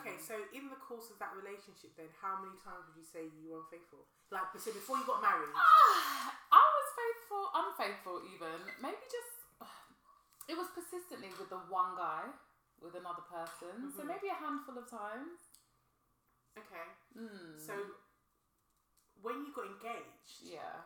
[0.00, 3.28] Okay, so in the course of that relationship, then how many times would you say
[3.36, 4.08] you were unfaithful?
[4.32, 5.52] Like, so before you got married.
[6.50, 8.58] I was faithful, unfaithful even.
[8.80, 9.32] Maybe just
[10.50, 12.32] it was persistently with the one guy
[12.80, 13.92] with another person.
[13.92, 14.08] So Mhm.
[14.08, 15.52] maybe a handful of times.
[16.56, 16.86] Okay.
[17.18, 17.60] Mm.
[17.60, 17.74] So
[19.20, 20.80] when you got engaged, yeah.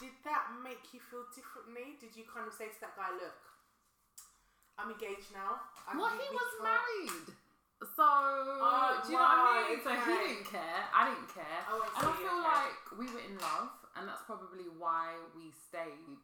[0.00, 2.00] did that make you feel differently?
[2.00, 3.36] Did you kind of say to that guy, "Look,
[4.82, 7.26] I'm engaged now." I Well, we- he was can't-" married.
[7.80, 8.04] So
[9.04, 9.80] do you know what I mean?
[9.80, 10.80] right, So he didn't care.
[10.92, 11.60] I didn't care.
[11.68, 12.52] Oh, I and I feel okay.
[12.52, 16.18] like we were in love, and that's probably why we stayed.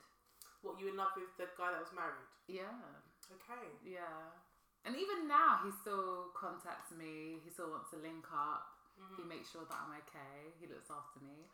[0.60, 2.28] What you in love with the guy that was married?
[2.48, 2.72] Yeah.
[3.32, 3.66] Okay.
[3.84, 4.30] Yeah.
[4.84, 7.40] And even now, he still contacts me.
[7.42, 8.72] He still wants to link up.
[8.96, 9.28] He Mm-hmm.
[9.28, 10.52] makes sure that I'm okay.
[10.60, 11.48] He looks after me.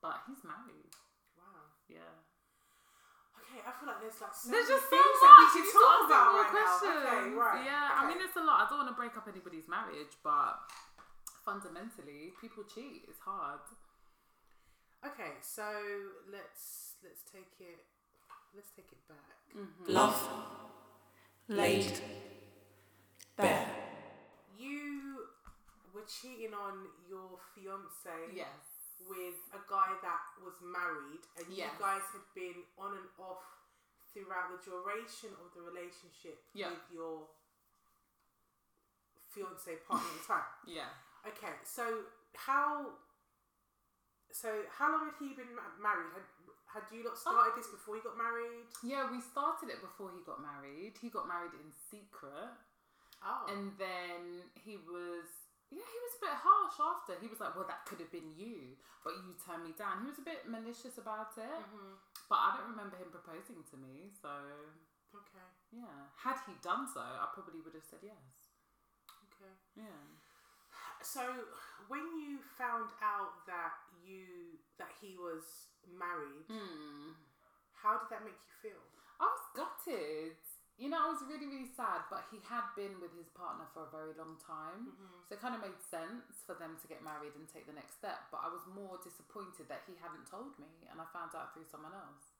[0.00, 0.90] But he's married.
[1.38, 1.70] Wow.
[1.88, 2.12] Yeah.
[3.54, 5.22] Okay, I feel like there's like so There's many just so things much.
[5.22, 6.74] that we You can talk about more right now.
[6.74, 7.62] Okay, right.
[7.62, 7.86] Yeah.
[7.94, 8.56] I mean, it's a lot.
[8.58, 10.58] I don't want to break up anybody's marriage, but
[11.46, 13.06] fundamentally, people cheat.
[13.06, 13.62] It's hard.
[15.06, 15.62] Okay, so
[16.34, 17.78] let's let's take it
[18.58, 19.38] let's take it back.
[19.54, 19.86] Mm-hmm.
[19.86, 20.18] love,
[21.46, 21.94] laid,
[23.38, 23.70] bare.
[24.58, 25.30] You
[25.94, 28.73] were cheating on your fiance Yes.
[29.00, 31.72] With a guy that was married, and Yes.
[31.72, 33.42] you guys had been on and off
[34.12, 36.70] throughout the duration of the relationship Yeah.
[36.70, 37.28] with your
[39.28, 40.50] fiance partner at the time.
[40.66, 40.88] Yeah.
[41.26, 42.04] Okay, so
[42.36, 42.92] how
[44.30, 46.12] so how long had he been ma- married?
[46.14, 46.26] Had
[46.66, 47.76] had you not started this oh.
[47.78, 48.66] before he got married?
[48.82, 50.98] Yeah, we started it before he got married.
[51.00, 52.50] He got married in secret.
[53.24, 55.24] Oh, And then he was,
[55.74, 57.12] yeah, he was a bit harsh after.
[57.18, 60.06] He was like, well, that could have been you, but you turned me down.
[60.06, 61.98] He was a bit malicious about it, Mm-hmm.
[62.30, 64.14] but I don't remember him proposing to me.
[64.14, 64.30] So,
[65.12, 66.08] okay, yeah.
[66.14, 68.54] Had he done so, I probably would have said yes.
[69.34, 69.52] okay.
[69.74, 70.00] Yeah.
[71.02, 71.20] So
[71.90, 75.44] when you found out that you that he was
[75.84, 77.12] married, Hmm.
[77.76, 78.82] how did that make you feel?
[79.20, 80.38] I was gutted.
[80.74, 83.86] You know, I was really, really sad, but he had been with his partner for
[83.86, 84.90] a very long time.
[85.30, 87.94] So it kind of made sense for them to get married and take the next
[88.02, 88.26] step.
[88.34, 91.70] But I was more disappointed that he hadn't told me and I found out through
[91.70, 92.34] someone else.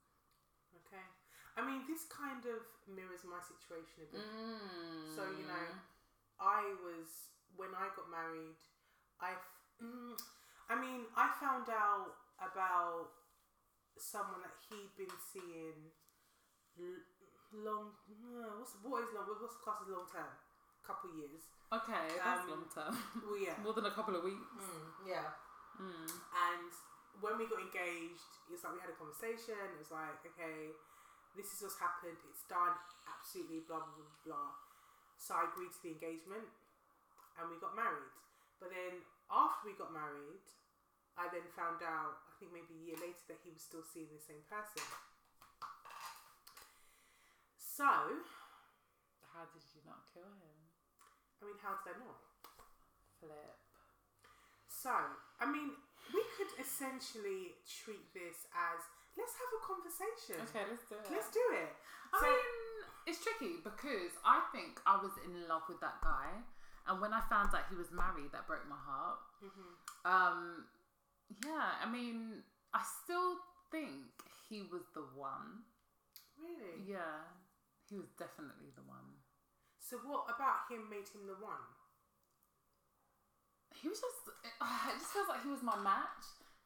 [0.82, 1.06] Okay,
[1.54, 2.58] I mean this kind of
[2.90, 4.26] mirrors my situation a bit.
[4.26, 5.14] Mm.
[5.14, 5.66] So you know,
[6.42, 8.58] I was when I got married.
[9.22, 10.18] I, f- mm,
[10.66, 13.14] I mean, I found out about
[13.94, 15.94] someone that he'd been seeing
[16.74, 17.06] l-
[17.62, 17.94] long.
[18.10, 19.26] uh, What's what is long?
[19.30, 20.30] What's class as long term?
[20.84, 21.48] Couple years.
[21.72, 22.92] Okay, that's Um, long term.
[23.24, 23.56] Well, yeah.
[23.64, 24.44] More than a couple of weeks.
[24.58, 25.32] Mm, yeah.
[25.80, 26.06] Mm.
[26.10, 26.70] And
[27.24, 29.56] when we got engaged, it's like we had a conversation.
[29.74, 30.74] It was like, okay,
[31.34, 32.20] this is what's happened.
[32.28, 32.76] It's done.
[33.08, 34.12] Absolutely, blah blah blah.
[34.28, 34.50] blah.
[35.16, 36.52] So I agreed to the engagement,
[37.40, 38.12] and we got married.
[38.60, 39.00] But then
[39.32, 40.44] after we got married,
[41.16, 44.10] I then found out, I think maybe a year later, that he was still seeing
[44.12, 44.82] the same person.
[47.74, 47.90] So,
[49.34, 50.58] How did you not kill him?
[51.42, 52.22] I mean, how did I not?
[53.18, 53.58] Flip.
[54.70, 54.94] So,
[55.42, 55.74] I mean,
[56.14, 58.78] we could essentially treat this as
[59.18, 60.38] let's have a conversation.
[60.46, 61.10] Okay, let's do it.
[61.10, 61.72] Let's do it.
[62.14, 62.46] I So, mean,
[63.10, 66.30] it's tricky because I think I was in love with that guy,
[66.86, 69.18] and when I found out he was married, that broke my heart.
[69.42, 69.74] Mhm.
[70.06, 70.68] Um,
[71.42, 73.42] yeah, I mean, I still
[73.74, 74.14] think
[74.46, 75.64] he was the one.
[76.38, 76.82] really?
[76.86, 77.22] Yeah,
[77.88, 79.20] he was definitely the one.
[79.78, 81.64] So, what about him made him the one?
[83.74, 84.24] He was just,
[84.90, 86.24] it just feels like he was my match.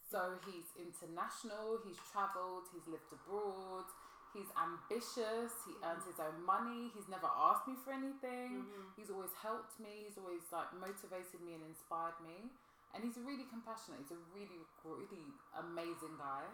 [0.09, 3.85] So he's international, he's travelled, he's lived abroad,
[4.33, 8.97] he's ambitious, he earns his own money, he's never asked me for anything, Mhm.
[8.97, 12.49] he's always helped me, he's always like motivated me and inspired me.
[12.95, 16.49] And he's really compassionate, he's a really, really amazing guy.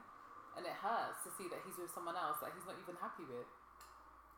[0.56, 3.24] And it hurts to see that he's with someone else that he's not even happy
[3.24, 3.46] with.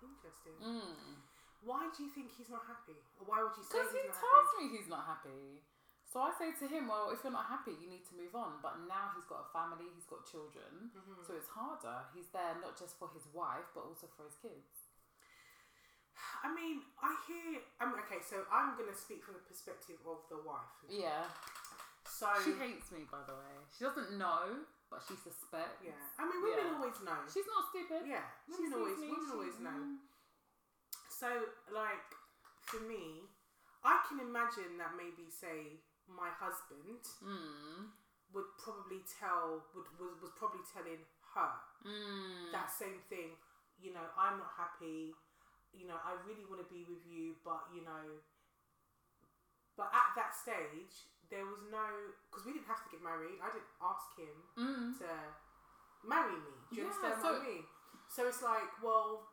[0.02, 0.56] Interesting.
[0.60, 1.20] Mm.
[1.64, 2.98] Why do you think he's not happy?
[3.18, 5.64] Or why would you say Because he's he not tells me he's not happy.
[6.06, 8.62] So I say to him, well, if you're not happy, you need to move on.
[8.62, 10.94] But now he's got a family, he's got children.
[10.94, 11.26] Mm-hmm.
[11.26, 12.06] So it's harder.
[12.14, 14.86] He's there not just for his wife, but also for his kids.
[16.40, 17.60] I mean, I hear.
[17.82, 20.72] I mean, okay, so I'm gonna speak from the perspective of the wife.
[20.88, 21.28] Yeah.
[22.08, 23.54] So She hates me, by the way.
[23.76, 25.82] She doesn't know, but she suspects.
[25.82, 26.76] yeah, I mean, women Yeah.
[26.78, 27.20] always know.
[27.26, 28.06] She's not stupid.
[28.06, 29.80] yeah, women always, me, women always know.
[31.10, 31.28] So,
[31.72, 32.06] like,
[32.68, 33.24] for me,
[33.82, 37.90] I can imagine that maybe, say, my husband Mm.
[38.32, 41.02] would probably tell, would was, was probably telling
[41.34, 41.52] her
[41.84, 42.52] Mm.
[42.52, 43.36] that same thing.
[43.78, 45.14] You know, I'm not happy.
[45.72, 48.22] You know, I really want to be with you, but you know,
[49.76, 51.84] but at that stage, there was no
[52.30, 53.38] because we didn't have to get married.
[53.42, 54.98] I didn't ask him Mm.
[54.98, 55.08] to
[56.06, 56.54] marry me.
[56.70, 57.64] Do you Yeah, understand so- what I mean?
[58.08, 59.26] So it's like, well,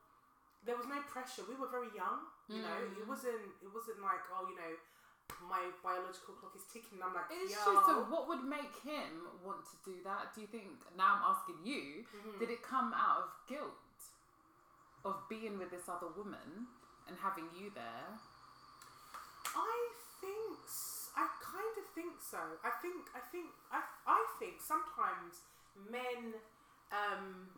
[0.66, 1.44] there was no pressure.
[1.46, 2.26] We were very young.
[2.48, 2.98] You know, Mm.
[2.98, 3.56] it wasn't.
[3.62, 4.76] It wasn't like, oh, you know,
[5.42, 7.00] my biological clock is ticking.
[7.00, 7.64] And I'm like, It's yo.
[7.64, 7.82] true.
[7.86, 10.34] So, what would make him want to do that?
[10.34, 10.84] Do you think?
[10.96, 12.04] Now I'm asking you.
[12.04, 12.40] Mhm.
[12.40, 13.74] Did it come out of guilt
[15.06, 16.68] of being with this other woman
[17.08, 18.20] and having you there?
[19.56, 19.90] I
[21.16, 22.42] I kind of think so.
[22.66, 25.46] I think I think I, I think sometimes
[25.90, 26.34] men
[26.90, 27.54] um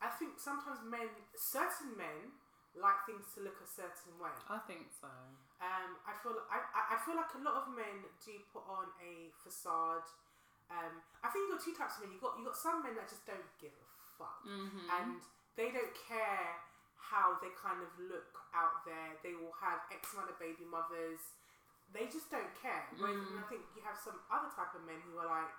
[0.00, 2.36] I think sometimes men certain men
[2.76, 4.32] like things to look a certain way.
[4.52, 5.08] I think so.
[5.64, 6.60] Um I feel I,
[6.92, 10.04] I- feel like a lot of men do put on a facade.
[10.68, 12.12] Um I think you got two types of men.
[12.12, 13.86] You got you got some men that just don't give a
[14.20, 14.84] fuck Mm-hmm.
[15.00, 15.20] and
[15.56, 16.60] they don't care
[17.00, 19.16] how they kind of look out there.
[19.24, 21.20] They will have X amount of baby mothers.
[21.92, 22.86] They just don't care.
[22.98, 23.38] Whereas Mm.
[23.38, 25.54] I think you have some other type of men who are like,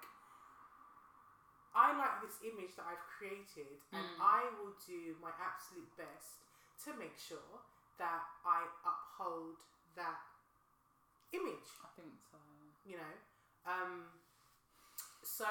[1.73, 4.21] I like this image that I've created, and Mm.
[4.21, 6.41] I will do my absolute best
[6.85, 7.61] to make sure
[7.97, 9.57] that I uphold
[9.95, 10.21] that
[11.31, 11.69] image.
[11.83, 12.37] I think so.
[12.85, 13.13] You know,
[13.65, 14.11] um,
[15.23, 15.47] so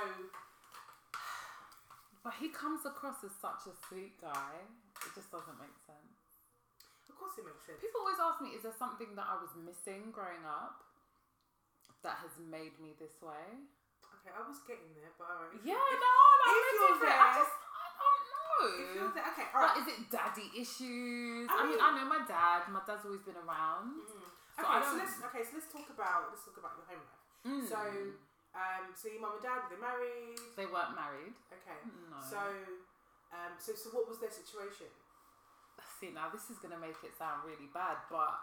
[2.22, 4.54] But he comes across as such a sweet guy.
[5.06, 6.15] It just doesn't make sense.
[7.16, 7.80] Of course it makes sense.
[7.80, 10.84] People always ask me, is there something that I was missing growing up
[12.04, 13.64] that has made me this way?
[14.20, 15.56] Okay, I was getting there, but alright.
[15.64, 17.16] Yeah, if- no, no, if I'm you're it.
[17.16, 18.60] I just, I don't know.
[18.68, 19.80] If you're there, okay, Like, alright.
[19.80, 21.48] is it daddy issues?
[21.48, 22.68] I I, mean, mean- I know my dad.
[22.68, 23.96] My dad's always been around.
[24.04, 24.28] Mhm.
[24.56, 27.24] So okay, so let's okay, so let's talk about let's talk about your home life.
[27.44, 27.64] Mm.
[27.68, 27.80] So,
[28.56, 30.40] um, so your mum and dad were they married?
[30.56, 31.36] they weren't married.
[31.52, 31.76] Okay.
[32.08, 32.16] No.
[32.24, 32.40] So,
[33.36, 34.88] um, so so what was their situation?
[35.96, 38.36] See, now this is gonna make it sound really bad, but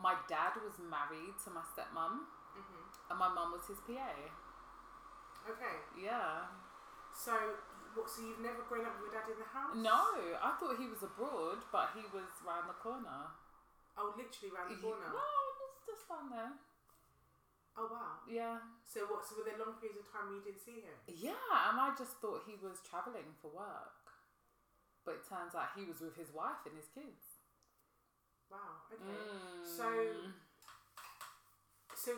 [0.00, 2.24] my dad was married to my stepmom,
[2.56, 4.10] hmm and my mum was his PA.
[5.46, 5.76] Okay.
[5.94, 6.48] Yeah.
[7.14, 7.32] So,
[7.94, 8.10] what?
[8.10, 9.76] So you've never grown up with your dad in the house?
[9.78, 10.02] No,
[10.42, 13.30] I thought he was abroad, but he was round the corner.
[13.96, 15.06] Oh, literally around the He- corner.
[15.12, 15.22] No,
[15.70, 16.52] it's just down there.
[17.78, 18.24] Oh wow.
[18.26, 18.56] Yeah.
[18.88, 19.20] So what?
[19.28, 20.96] So were there long periods of time where you didn't see him?
[21.06, 21.36] Yeah,
[21.68, 24.05] and I just thought he was travelling for work.
[25.06, 27.38] But it turns out he was with his wife and his kids.
[28.50, 28.82] Wow.
[28.90, 29.06] Okay.
[29.06, 29.62] Mm.
[29.62, 30.34] So-
[31.96, 32.12] So,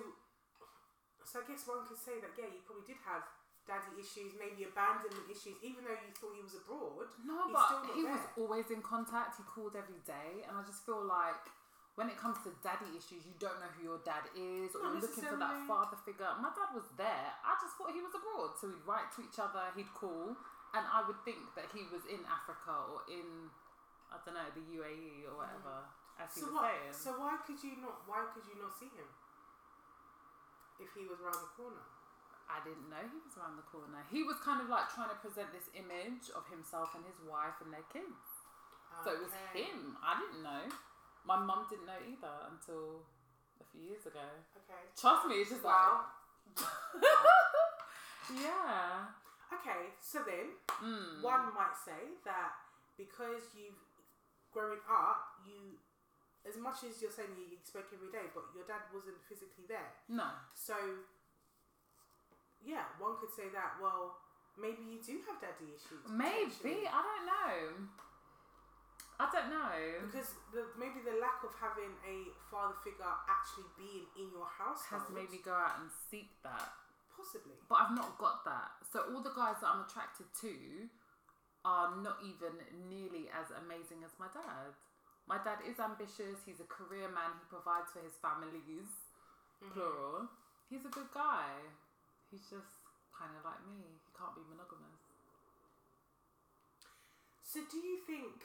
[1.24, 3.24] so I guess one could say that yeah, you probably did have
[3.64, 7.08] daddy issues, maybe abandonment issues, even though you thought he was abroad.
[7.24, 9.36] No, but he was always in contact.
[9.40, 11.40] He called every day, and I just feel like
[11.96, 14.92] when it comes to daddy issues, you don't know who your dad is, or Not
[14.98, 16.32] you're looking for that father figure.
[16.40, 17.28] My dad was there.
[17.44, 19.68] I just thought he was abroad, so we'd write to each other.
[19.76, 20.32] He'd call,
[20.78, 23.50] and I would think that he was in Africa or in
[24.08, 25.84] I don't know the UAE or whatever.
[25.84, 26.22] Mm.
[26.24, 26.70] As he So was what?
[26.72, 26.94] saying.
[26.94, 28.06] So why could you not?
[28.08, 29.06] Why could you not see him?
[30.78, 31.84] If he was around the corner.
[32.48, 34.00] I didn't know he was around the corner.
[34.08, 37.60] He was kind of like trying to present this image of himself and his wife
[37.60, 38.24] and their kids.
[39.04, 40.00] So it was him.
[40.00, 40.64] I didn't know.
[41.28, 43.04] My mum didn't know either until
[43.60, 44.24] a few years ago.
[44.64, 44.80] Okay.
[44.96, 46.08] Trust me, it's just Well,
[46.56, 46.64] like,
[48.32, 49.12] yeah.
[49.52, 49.92] Okay.
[50.00, 51.22] So then, Mm.
[51.22, 52.52] one might say that
[52.96, 53.78] because you've
[54.52, 55.76] growing up, you,
[56.48, 59.92] as much as you're saying you spoke every day, but your dad wasn't physically there.
[60.08, 60.30] No.
[60.54, 60.74] So,
[62.64, 63.76] yeah, one could say that.
[63.82, 64.16] Well,
[64.56, 66.02] maybe you do have daddy issues.
[66.08, 66.88] Maybe.
[66.88, 67.56] I don't know.
[69.20, 70.06] I don't know.
[70.06, 74.86] Because the, maybe the lack of having a father figure actually being in your house
[74.90, 76.70] Has maybe go out and seek that.
[77.18, 77.58] Possibly.
[77.66, 78.78] But I've not got that.
[78.86, 80.54] So all the guys that I'm attracted to
[81.66, 82.54] are not even
[82.86, 84.78] nearly as amazing as my dad.
[85.26, 86.40] My dad is ambitious.
[86.46, 87.34] He's a career man.
[87.36, 88.88] He provides for his families,
[89.60, 90.30] plural.
[90.70, 91.52] He's a good guy.
[92.30, 92.80] He's just
[93.12, 93.98] kind of like me.
[94.06, 95.02] He can't be monogamous.
[97.42, 98.44] So, do you think?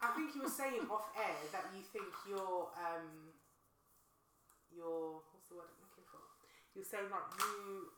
[0.00, 3.32] I think you were saying off air that you think you're um,
[4.72, 6.24] you're what's the word I'm looking for?
[6.78, 7.90] You're saying like you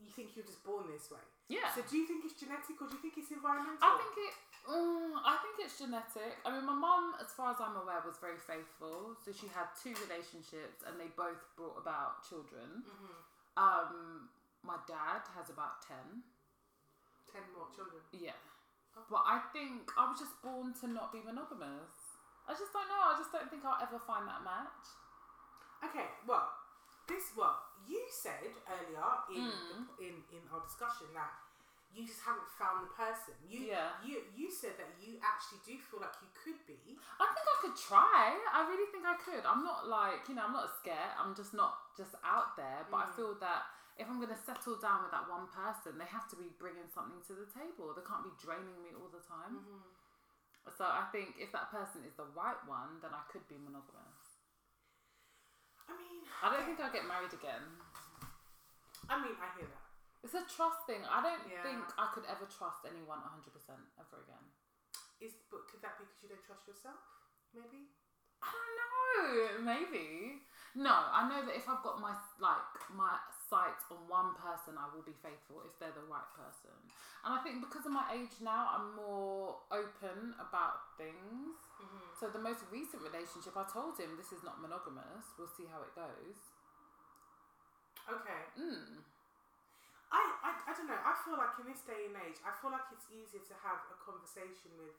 [0.00, 1.20] you think you're just born this way.
[1.52, 1.68] Yeah.
[1.76, 3.84] So, do you think it's genetic or do you think it's environmental?
[3.84, 4.34] I think it.
[4.64, 6.40] Mm, I think it's genetic.
[6.42, 9.14] I mean, my mum, as far as I'm aware, was very faithful.
[9.20, 12.82] So she had two relationships, and they both brought about children.
[13.60, 14.32] Um,
[14.64, 16.24] my dad has about ten.
[17.28, 18.00] ten more children.
[18.16, 18.40] Yeah,
[19.12, 22.16] but I think I was just born to not be monogamous.
[22.48, 23.12] I just don't know.
[23.12, 24.86] I just don't think I'll ever find that match.
[25.84, 26.48] Okay, well,
[27.06, 29.86] this well, you said earlier in Mm.
[29.98, 31.32] the, in in our discussion that
[31.94, 33.32] you just haven't found the person.
[33.48, 33.96] You Yeah.
[34.04, 36.98] you you said that you actually do feel like you could be.
[37.20, 38.36] I think I could try.
[38.52, 39.44] I really think I could.
[39.46, 41.12] I'm not like, you know, I'm not scared.
[41.16, 42.84] I'm just not just out there.
[42.90, 43.62] But I feel that
[43.96, 46.84] if I'm going to settle down with that one person, they have to be bringing
[46.92, 47.94] something to the table.
[47.96, 49.64] They can't be draining me all the time.
[50.76, 54.25] So I think if that person is the right one, then I could be monogamous.
[55.88, 57.62] I mean, I don't think I'll get married again.
[59.08, 59.84] I mean, I hear that.
[60.26, 61.06] It's a trust thing.
[61.06, 61.62] I don't Yeah.
[61.62, 64.42] think I could ever trust anyone 100% ever again.
[65.20, 66.98] Is but could that be because you don't trust yourself?
[67.54, 67.88] Maybe.
[68.42, 69.62] I don't know.
[69.62, 70.42] Maybe.
[70.74, 73.16] No, I know that if I've got my like my
[73.46, 76.74] sights on one person, I will be faithful if they're the right person.
[77.22, 81.54] And I think because of my age now, I'm more open about things.
[82.18, 85.26] So the most recent relationship, I told him this is not monogamous.
[85.38, 86.38] We'll see how it goes.
[88.06, 88.42] Okay.
[88.54, 89.02] Mm.
[90.14, 90.98] I, I I don't know.
[91.02, 93.82] I feel like in this day and age, I feel like it's easier to have
[93.90, 94.94] a conversation with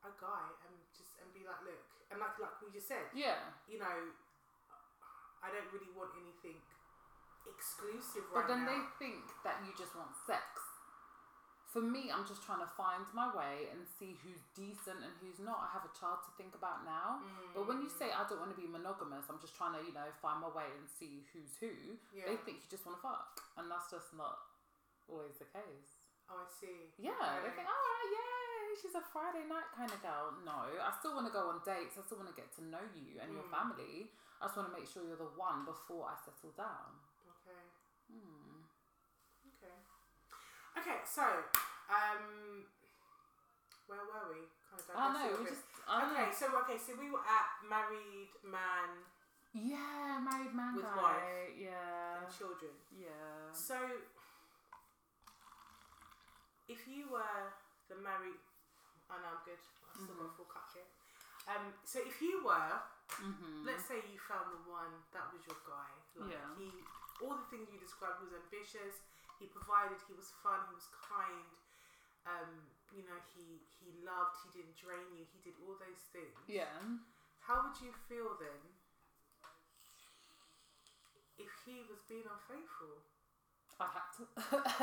[0.00, 3.52] a guy and just and be like, look, and like like we just said, Yeah.
[3.68, 3.96] you know,
[5.44, 6.56] I don't really want anything
[7.48, 8.70] exclusive But then now.
[8.74, 10.44] they think that you just want sex.
[11.70, 15.36] For me, I'm just trying to find my way and see who's decent and who's
[15.42, 15.60] not.
[15.60, 17.20] I have a child to think about now.
[17.52, 19.92] But when you say I don't want to be monogamous, I'm just trying to, you
[19.92, 21.74] know, find my way and see who's who.
[22.16, 23.44] They think you just want to fuck.
[23.60, 24.40] And that's just not
[25.04, 26.00] always the case.
[26.32, 26.88] Oh, I see.
[26.96, 27.12] Yeah,
[27.44, 30.32] they think, all right, yay, she's a Friday night kind of girl.
[30.48, 32.00] No, I still want to go on dates.
[32.00, 33.52] I still want to get to know you and your Mm.
[33.52, 34.08] family.
[34.40, 36.98] I just want to make sure you're the one before I settle down.
[38.06, 38.18] Okay.
[38.22, 38.62] Hmm.
[39.56, 39.76] Okay.
[40.78, 40.98] Okay.
[41.06, 41.22] So,
[41.90, 42.64] um,
[43.86, 44.42] where were we?
[44.66, 46.34] Kind of I know, we just, I Okay, know.
[46.34, 48.90] so okay, so we were at married man
[49.54, 50.98] Yeah, married man With guy.
[50.98, 51.54] wife.
[51.54, 52.20] Yeah.
[52.20, 52.74] and children.
[52.92, 53.46] Yeah.
[53.54, 53.78] So,
[56.68, 57.54] if you were
[57.88, 58.42] the married,
[59.06, 59.62] I know I'm good.
[59.62, 60.90] I still got a full cut here.
[61.46, 62.74] Um, so if you were,
[63.22, 63.62] Mm-hmm.
[63.62, 65.88] let's say you found the one that was your guy.
[66.18, 66.50] Like Yeah.
[66.58, 66.66] he,
[67.24, 68.20] all the things you described.
[68.20, 69.04] He was ambitious.
[69.40, 70.00] He provided.
[70.08, 70.64] He was fun.
[70.68, 71.50] He was kind.
[72.26, 74.36] Um, you know, he he loved.
[74.44, 75.24] He didn't drain you.
[75.30, 76.36] He did all those things.
[76.50, 76.72] Yeah.
[77.44, 78.62] How would you feel then
[81.38, 83.06] if he was being unfaithful?
[83.76, 84.24] I'd have to,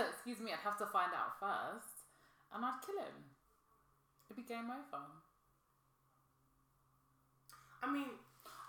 [0.13, 2.05] excuse me, I'd have to find out first
[2.53, 3.33] and I'd kill him.
[4.29, 5.01] It'd be game over.
[7.81, 8.15] I mean,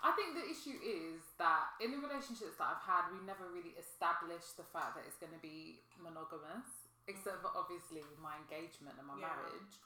[0.05, 3.73] I think the issue is that in the relationships that I've had, we never really
[3.73, 9.09] established the fact that it's going to be monogamous, except for obviously my engagement and
[9.09, 9.33] my Yeah.
[9.33, 9.81] marriage.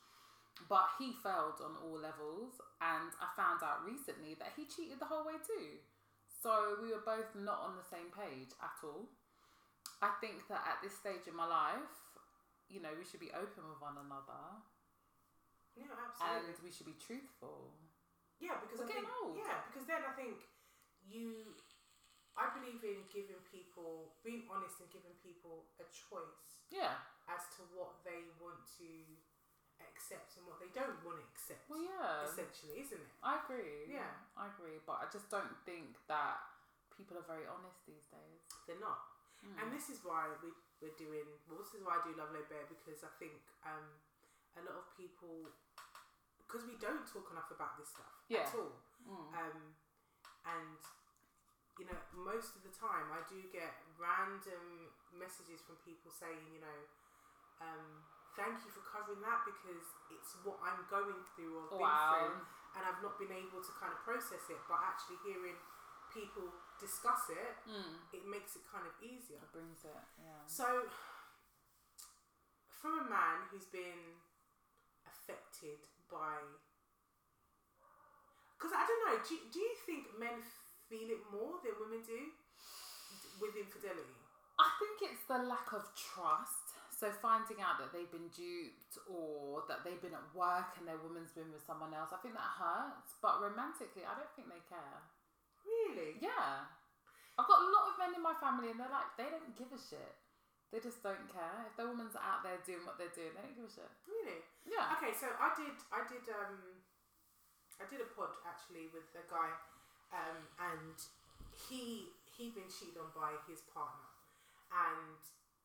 [0.67, 5.07] But he failed on all levels, and I found out recently that he cheated the
[5.07, 5.79] whole way too.
[6.27, 9.07] So we were both not on the same page at all.
[10.01, 11.95] I think that at this stage in my life,
[12.67, 14.63] you know, we should be open with one another
[15.75, 16.49] yeah, absolutely.
[16.51, 17.71] and we should be truthful.
[18.39, 19.35] Yeah, because I think old.
[19.35, 20.47] yeah, because then I think
[21.03, 21.55] you
[22.39, 26.95] I believe in giving people, being honest and giving people a choice Yeah.
[27.27, 28.87] as to what they want to
[29.83, 31.67] accept and what they don't want to accept.
[31.67, 32.23] Well, yeah.
[32.23, 33.11] essentially, isn't it?
[33.19, 33.91] I agree.
[33.91, 34.07] Yeah.
[34.39, 34.79] I agree.
[34.87, 36.39] But I just don't think that
[36.95, 38.39] people are very honest these days.
[38.63, 39.03] They're not.
[39.43, 39.55] Mm.
[39.59, 42.47] And this is why we, we're doing, well, this is why I do Love Laid
[42.47, 43.87] Bare because I think um,
[44.55, 45.47] a lot of people,
[46.49, 48.49] because we don't talk enough about this stuff Yeah.
[48.49, 48.73] at all.
[49.05, 49.29] Mm.
[49.37, 49.59] Um,
[50.49, 50.81] and,
[51.77, 56.57] you know, most of the time I do get random messages from people saying, you
[56.57, 56.79] know,
[57.61, 58.01] um,
[58.33, 62.41] thank you for covering that because it's what I'm going through or been through
[62.73, 65.57] and I've not been able to kind of process it, but actually hearing
[66.09, 66.49] people
[66.81, 68.01] discuss it, Mm.
[68.09, 69.37] it makes it kind of easier.
[69.37, 69.93] It brings it.
[70.17, 70.41] Yeah.
[70.49, 70.89] So,
[72.73, 74.17] from a man who's been
[75.05, 76.41] affected by,
[78.57, 80.43] because I don't know, do, do you think men
[80.91, 82.21] feel it more than women do
[83.39, 84.19] with infidelity?
[84.59, 86.75] I think it's the lack of trust.
[86.91, 90.99] So finding out that they've been duped or that they've been at work and their
[90.99, 93.15] woman's been with someone else, I think that hurts.
[93.23, 94.99] But romantically, I don't think they care.
[95.63, 96.19] Really?
[96.19, 96.67] Yeah.
[97.39, 99.71] I've got a lot of men in my family and they're like, they don't give
[99.71, 100.11] a shit.
[100.69, 101.65] They just don't care.
[101.65, 103.89] If the woman's out there doing what they're doing, they don't give a shit.
[104.05, 104.45] Really?
[104.69, 104.93] Yeah.
[104.97, 106.77] Okay, so I did, I did, um,
[107.81, 109.49] I did a pod actually with a guy,
[110.13, 110.93] um, and
[111.69, 114.13] he he'd been cheated on by his partner,
[114.69, 115.17] and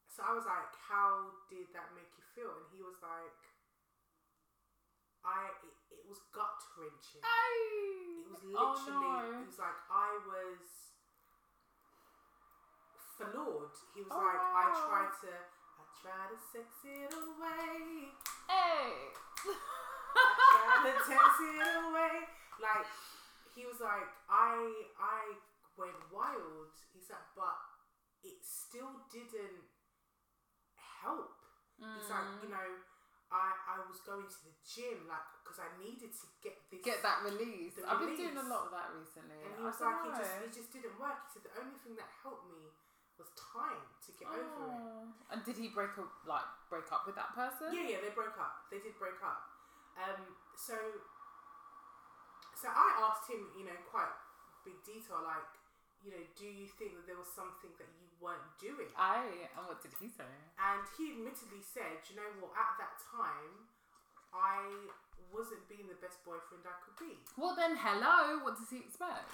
[0.09, 2.55] so I was like, how did that make you feel?
[2.65, 3.41] And he was like,
[5.21, 7.21] I it, it was gut wrenching.
[7.21, 10.84] It was literally, Oh, he was like, I was
[13.17, 13.75] floored.
[13.95, 14.81] He was Oh, like, I no.
[14.89, 18.11] tried to, I tried to sex it away.
[18.51, 19.15] Hey.
[19.45, 22.15] trying to text it away.
[22.63, 22.87] Like
[23.55, 24.59] he was like, I
[24.99, 25.21] I
[25.79, 26.71] went wild.
[26.95, 27.59] He's like, but
[28.23, 29.67] it still didn't
[31.03, 31.35] help.
[31.79, 32.43] He's like, Mm.
[32.47, 32.69] you know,
[33.35, 36.81] I I was going to the gym like because I needed to get this.
[36.87, 37.75] Get that release.
[37.83, 39.43] I've been doing a lot of that recently.
[39.43, 41.19] And he was don't like, it just it just didn't work.
[41.27, 42.71] He said the only thing that helped me
[43.19, 44.81] was time to get over it.
[44.81, 45.07] Oh.
[45.31, 47.71] And did he break up, like break up with that person?
[47.71, 48.67] Yeah, yeah, they broke up.
[48.71, 49.43] They did break up.
[49.95, 50.75] Um, so,
[52.59, 54.11] so I asked him, you know, quite
[54.67, 55.47] big detail, like,
[56.03, 58.91] you know, do you think that there was something that you weren't doing?
[58.93, 59.25] I.
[59.57, 60.29] And what did he say?
[60.61, 63.71] And he admittedly said, you know what, at that time,
[64.35, 64.91] I
[65.33, 67.17] wasn't being the best boyfriend I could be.
[67.39, 68.43] Well then, hello.
[68.45, 69.31] What does he expect?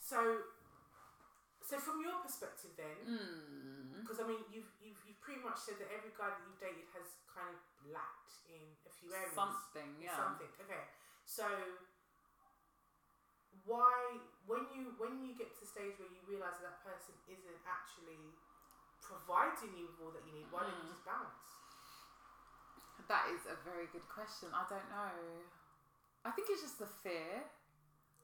[0.00, 0.48] So,
[1.70, 4.02] so from your perspective, then, Mm.
[4.02, 6.90] because I mean, you've, you've you've pretty much said that every guy that you've dated
[6.98, 7.62] has kind of
[7.94, 9.30] lacked in a few areas.
[9.38, 9.94] Something.
[10.02, 10.18] Yeah.
[10.18, 10.50] something.
[10.66, 10.82] Okay,
[11.22, 11.46] so
[13.66, 14.18] why
[14.50, 17.60] when you when you get to the stage where you realize that, that person isn't
[17.66, 18.34] actually
[18.98, 20.94] providing you with all that you need, why don't you Mm.
[20.94, 21.46] just bounce?
[23.08, 24.50] That is a very good question.
[24.54, 25.14] I don't know.
[26.24, 27.42] I think it's just the fear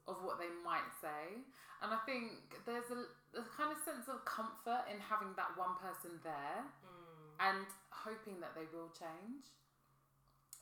[0.07, 1.43] of what they might say.
[1.83, 5.77] And I think there's a, a kind of sense of comfort in having that one
[5.77, 7.37] person there Mm.
[7.39, 9.53] and hoping that they will change.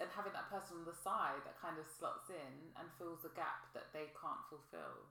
[0.02, 3.30] And having that person on the side that kind of slots in and fills the
[3.38, 5.06] gap that they can't fulfill.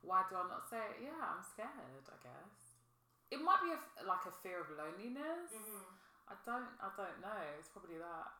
[0.00, 0.80] Why do I not say?
[1.04, 2.56] Yeah, I'm scared, I guess.
[3.28, 5.52] It might be a like a fear of loneliness.
[5.52, 6.32] Mm-hmm.
[6.32, 7.42] I don't I don't know.
[7.60, 8.30] It's probably that.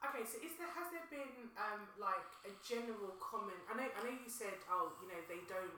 [0.00, 3.58] Okay, so is there has there been um like a general common?
[3.68, 5.76] I know I know you said oh you know they don't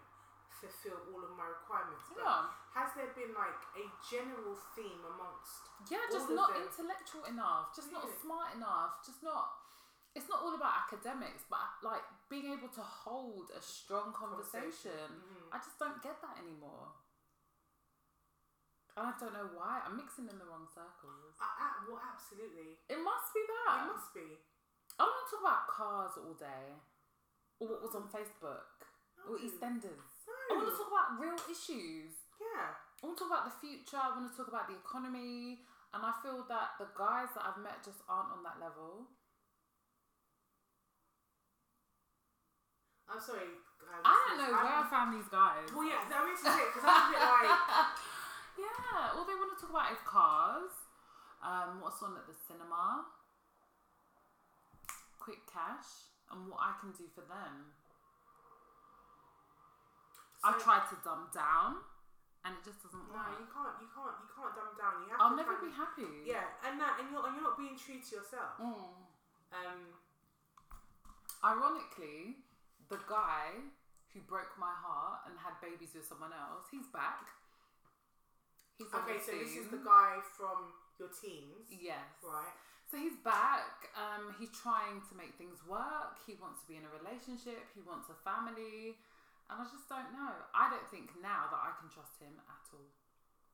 [0.60, 2.48] fulfill all of my requirements, but Yeah.
[2.74, 5.68] has there been like a general theme amongst?
[5.90, 6.62] Yeah, just not them.
[6.62, 9.58] intellectual enough, just not smart enough, just not.
[10.14, 15.22] It's not all about academics, but like being able to hold a strong conversation.
[15.24, 15.48] Mhm.
[15.54, 16.92] I just don't get that anymore.
[18.96, 19.80] And I don't know why.
[19.86, 21.40] I'm mixing in the wrong circles.
[21.40, 22.76] Uh, uh, well, absolutely.
[22.88, 23.88] It must be that.
[23.88, 24.36] It must be.
[25.00, 26.76] I don't want to talk about cars all day,
[27.58, 28.84] or what was on Facebook,
[29.26, 29.38] or
[30.32, 30.40] No.
[30.48, 32.24] I want to talk about real issues.
[32.40, 32.74] Yeah.
[32.74, 34.00] I want to talk about the future.
[34.00, 35.62] I want to talk about the economy,
[35.92, 39.10] and I feel that the guys that I've met just aren't on that level.
[43.10, 43.60] I'm sorry.
[43.92, 45.68] I don't know listeners, where I found these guys.
[45.68, 47.52] Well, yeah, that makes sense because I'm a bit like.
[48.52, 50.76] Yeah, all they want to talk about is cars.
[51.40, 53.08] Um, what's on at the cinema?
[55.16, 57.72] Quick cash, and what I can do for them.
[60.42, 61.82] I've tried to dumb down,
[62.44, 63.30] and it just doesn't No, work.
[63.30, 63.76] No, you can't.
[63.78, 64.16] You can't.
[64.22, 64.94] You can't dumb down.
[65.06, 66.26] You have I'll to never be happy.
[66.26, 68.58] Yeah, and that, and you're, and you're not being true to yourself.
[68.58, 68.98] Mm.
[69.54, 69.80] Um,
[71.44, 72.38] Ironically,
[72.88, 73.50] the guy
[74.14, 76.68] who broke my heart and had babies with someone else.
[76.70, 77.26] He's back.
[78.78, 80.70] He's Okay, so this is the guy from
[81.00, 82.04] your teens, Yes.
[82.22, 82.52] right?
[82.90, 83.88] So he's back.
[83.96, 86.20] Um, he's trying to make things work.
[86.28, 87.72] He wants to be in a relationship.
[87.74, 89.00] He wants a family.
[89.52, 90.32] And I just don't know.
[90.56, 92.88] I don't think now that I can trust him at all.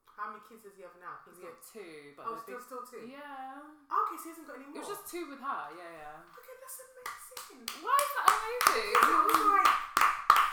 [0.06, 1.18] How many kids does he have now?
[1.26, 3.02] He's got two, but oh, still, big- still two.
[3.06, 3.58] yeah.
[3.90, 4.78] Oh, okay, so he hasn't got any more.
[4.78, 5.62] It was just two with her.
[5.74, 6.22] Yeah, yeah.
[6.38, 7.66] okay, that's amazing.
[7.82, 8.94] Why is that amazing?
[9.10, 9.74] Oh like,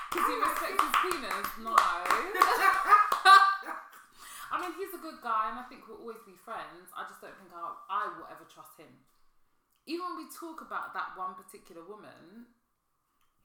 [0.09, 1.47] Because he Oh respects his penis.
[1.61, 1.73] No.
[4.53, 6.89] I mean, he's a good guy, and I think we'll always be friends.
[6.93, 8.89] I just don't think I, I will ever trust him.
[9.85, 12.49] Even when we talk about that one particular woman,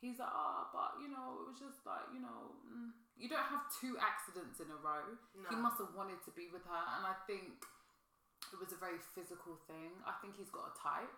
[0.00, 2.90] he's like, oh, but you know, it was just like, you know, mm.
[3.20, 5.16] you don't have two accidents in a row.
[5.36, 7.62] He must have wanted to be with her, and I think
[8.50, 10.00] it was a very physical thing.
[10.08, 11.12] I think he's got a type,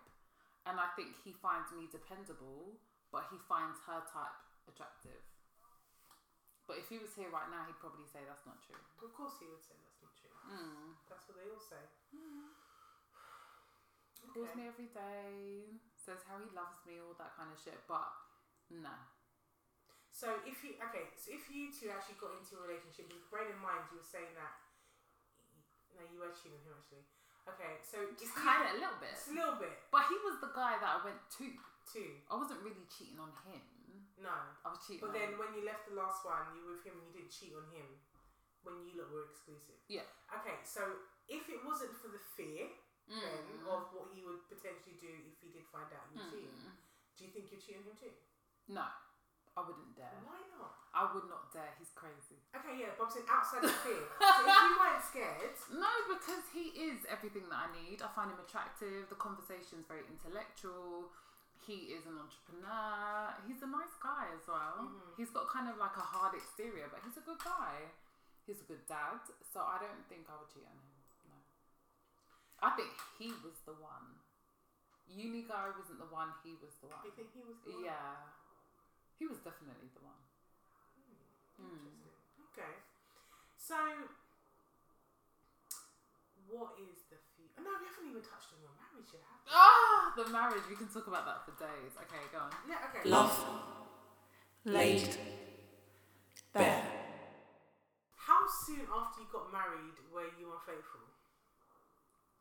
[0.67, 2.77] and I think he finds me dependable,
[3.09, 5.23] but he finds her type attractive.
[6.63, 8.79] But if he was here right now, he'd probably say that's not true.
[9.03, 10.31] Of course, he would say that's not true.
[10.47, 10.95] Mm.
[11.11, 11.83] That's what they all say.
[14.31, 14.55] Calls Okay.
[14.55, 17.75] me every day, says how he loves me, all that kind of shit.
[17.85, 18.07] But
[18.71, 18.93] no,
[20.13, 23.53] So if you okay, so if you two actually got into a relationship, with bearing
[23.55, 24.53] in mind you were saying that,
[25.97, 27.05] no, you were cheating on him actually.
[27.43, 29.11] Okay, so just kind of a little bit.
[29.11, 31.45] just a little bit But he was the guy that I went to.
[31.83, 31.99] To.
[32.31, 33.59] I wasn't really cheating on him.
[34.15, 34.31] No,
[34.63, 35.03] I was cheating.
[35.03, 37.35] but then when you left the last one, you were with him and you didn't
[37.35, 37.99] cheat on him
[38.63, 39.75] when you lot were exclusive.
[39.91, 40.07] Yeah.
[40.31, 42.71] Okay, so if it wasn't for the fear
[43.03, 43.67] then Mm.
[43.67, 46.71] of what he would potentially do if he did find out you cheated, Mm.
[47.19, 48.15] do you think you'd cheat on him too?
[48.69, 48.85] No,
[49.57, 50.13] I wouldn't dare.
[50.23, 50.73] Why not?
[50.93, 51.73] I would not dare.
[51.81, 52.37] He's crazy.
[52.53, 54.05] Okay, yeah, but I'm saying outside of fear.
[54.21, 57.99] so if you weren't scared, No, because he is everything that I need.
[58.05, 59.09] I find him attractive.
[59.09, 61.09] The conversation's very intellectual.
[61.65, 63.33] He is an entrepreneur.
[63.49, 64.85] He's a nice guy as well.
[64.91, 65.17] Mhm.
[65.17, 67.89] He's got kind of like a hard exterior, but he's a good guy.
[68.45, 69.23] He's a good dad.
[69.49, 70.93] So I don't think I would cheat on him.
[71.25, 71.35] No.
[72.61, 74.19] I think he was the one.
[75.07, 76.35] Uni guy wasn't the one.
[76.43, 77.01] He was the one.
[77.07, 77.83] you think he was the one?
[77.87, 78.29] Yeah.
[79.23, 80.19] He was definitely the one.
[81.55, 81.63] Hmm.
[81.63, 81.87] Hmm.
[81.95, 82.43] Interesting.
[82.51, 82.75] Okay.
[83.55, 83.79] So,
[86.51, 87.63] what is the future?
[87.63, 89.55] No, we haven't even touched on your marriage yet, have we?
[89.55, 90.67] Ah, the marriage.
[90.67, 91.95] We can talk about that for days.
[91.95, 92.51] Okay, go on.
[92.67, 93.07] Yeah, okay.
[93.07, 93.31] Love
[94.67, 95.07] laid
[96.51, 96.83] bare.
[98.27, 101.07] How soon after you got married were you unfaithful?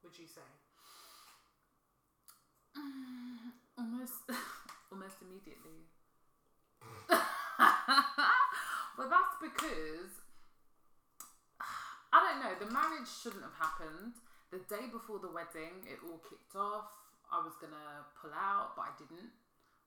[0.02, 0.50] Would you say?
[2.74, 4.26] Mm, almost,
[4.90, 5.91] almost immediately.
[8.96, 10.12] but that's because
[12.12, 12.54] I don't know.
[12.56, 14.16] The marriage shouldn't have happened.
[14.52, 16.92] The day before the wedding, it all kicked off.
[17.32, 19.32] I was gonna pull out, but I didn't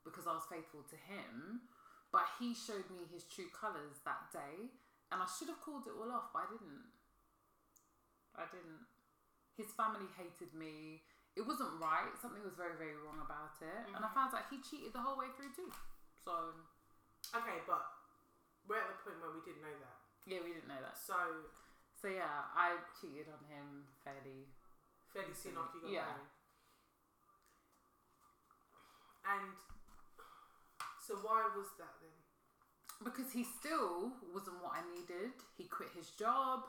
[0.02, 1.66] because I was faithful to him.
[2.10, 4.72] But he showed me his true colours that day,
[5.12, 6.90] and I should have called it all off, but I didn't.
[8.38, 8.88] I didn't.
[9.60, 11.04] His family hated me.
[11.36, 12.16] It wasn't right.
[12.16, 13.92] Something was very, very wrong about it.
[13.92, 14.16] And I mm-hmm.
[14.16, 15.68] found out he cheated the whole way through too.
[16.24, 16.56] So,
[17.34, 17.84] Okay, but
[18.68, 19.98] we're at the point where we didn't know that.
[20.30, 20.98] yeah, we didn't know that.
[20.98, 21.16] So,
[21.96, 24.46] So, yeah, I cheated on him fairly.
[25.14, 26.06] fairly soon after you got Yeah.
[26.06, 26.30] married.
[29.26, 29.56] And
[31.02, 32.14] so, why was that then?
[33.04, 35.34] Because he still wasn't what I needed.
[35.58, 36.68] He quit his job.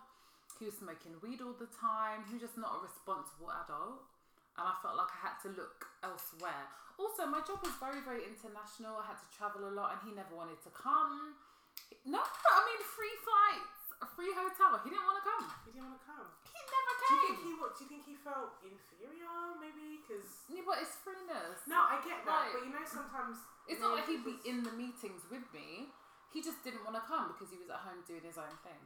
[0.59, 2.25] He was smoking weed all the time.
[2.27, 4.03] He was just not a responsible adult.
[4.57, 6.65] And I felt like I had to look elsewhere.
[6.97, 8.97] Also, my job was very, very international.
[8.97, 11.37] I had to travel a lot and he never wanted to come.
[12.09, 14.81] No, I mean, free flights, a free hotel.
[14.81, 15.45] He didn't want to come.
[15.69, 16.25] He didn't want to come.
[16.49, 17.05] He never came.
[17.05, 17.71] Do you think he what?
[17.77, 19.37] Do you think he felt inferior?
[19.61, 21.69] Maybe because Yeah, but it's freeness.
[21.69, 24.65] no, I get that, Like- but you know sometimes It's not like he'd be in
[24.65, 25.93] the meetings with me.
[26.33, 28.81] He just didn't want to come because he was at home doing his own thing.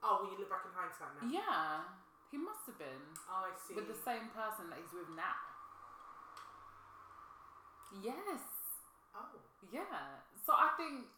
[0.00, 1.28] Oh, when you look back in hindsight now.
[1.28, 1.84] Yeah,
[2.30, 3.74] he must have been Oh, I see.
[3.74, 5.36] with the same person that he's with now.
[8.02, 8.42] Yes,
[9.18, 9.26] oh,
[9.74, 10.22] yeah.
[10.46, 11.10] So I think,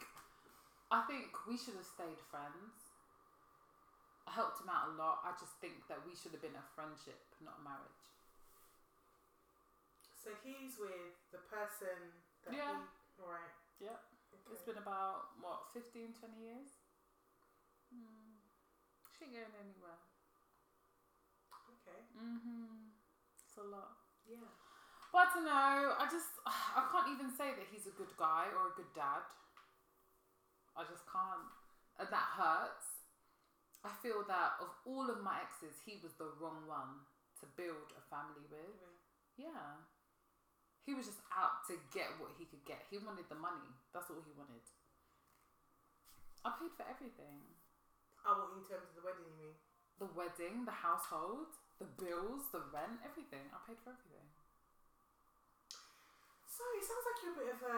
[0.88, 2.72] I think we should have stayed friends.
[4.24, 5.20] I helped him out a lot.
[5.20, 8.00] I just think that we should have been a friendship, not a marriage.
[10.22, 11.98] so he's with the person
[12.46, 12.78] that Yeah.
[12.78, 13.20] he.
[13.20, 13.52] Right.
[13.82, 13.98] Yep.
[14.32, 14.52] Okay.
[14.54, 16.78] It's been about what 15, 20 years.
[17.92, 18.38] Hmm.
[19.18, 19.98] She ain't going anywhere.
[21.82, 22.02] Okay.
[22.16, 22.90] Mhm.
[23.44, 23.98] It's a lot.
[24.26, 24.48] Yeah.
[25.12, 25.94] But I don't know.
[25.98, 29.22] I just I can't even say that he's a good guy or a good dad.
[30.76, 31.48] I just can't,
[32.00, 33.00] and that hurts.
[33.84, 37.04] I feel that of all of my exes, he was the wrong one
[37.40, 38.78] to build a family with.
[39.38, 39.82] Yeah,
[40.84, 42.84] He was just out to get what he could get.
[42.90, 43.66] He wanted the money.
[43.92, 44.62] That's all he wanted.
[46.44, 47.40] I paid for everything.
[48.26, 49.56] Oh, well, in terms of the wedding, you mean?
[49.98, 53.44] The wedding, the household, the bills, the rent, everything.
[53.52, 54.28] I paid for everything.
[56.46, 57.76] So it sounds like you're a bit of a.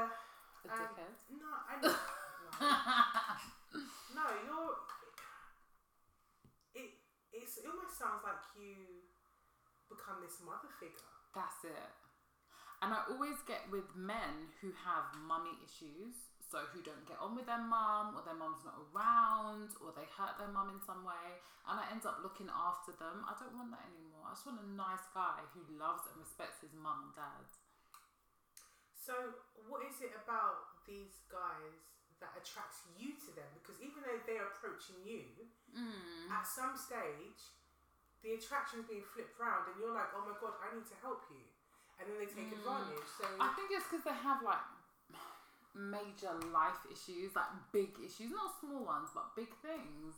[0.65, 1.15] A Um, dickhead.
[1.37, 1.93] No, I know.
[1.93, 2.69] no.
[4.17, 4.75] no, you're.
[6.75, 6.91] It
[7.33, 9.05] it's, it almost sounds like you
[9.89, 11.05] become this mother figure.
[11.35, 11.91] That's it.
[12.83, 17.35] And I always get with men who have mummy issues, so who don't get on
[17.35, 21.03] with their mum, or their mum's not around, or they hurt their mum in some
[21.03, 23.27] way, and I end up looking after them.
[23.27, 24.31] I don't want that anymore.
[24.31, 27.43] I just want a nice guy who loves and respects his mum and dad.
[28.95, 29.35] So,
[29.67, 31.91] what is it about these guys
[32.23, 33.51] that attracts you to them?
[33.59, 36.31] Because even though they're approaching you, Mm.
[36.31, 37.51] at some stage,
[38.23, 41.27] the attraction's being flipped round, and you're like, "Oh my god, I need to help
[41.35, 41.43] you,"
[41.99, 42.63] and then they take Mm.
[42.63, 43.11] advantage.
[43.19, 44.63] So, I think it's because they have like
[45.75, 50.15] major life issues, like big issues, not small ones, but big things.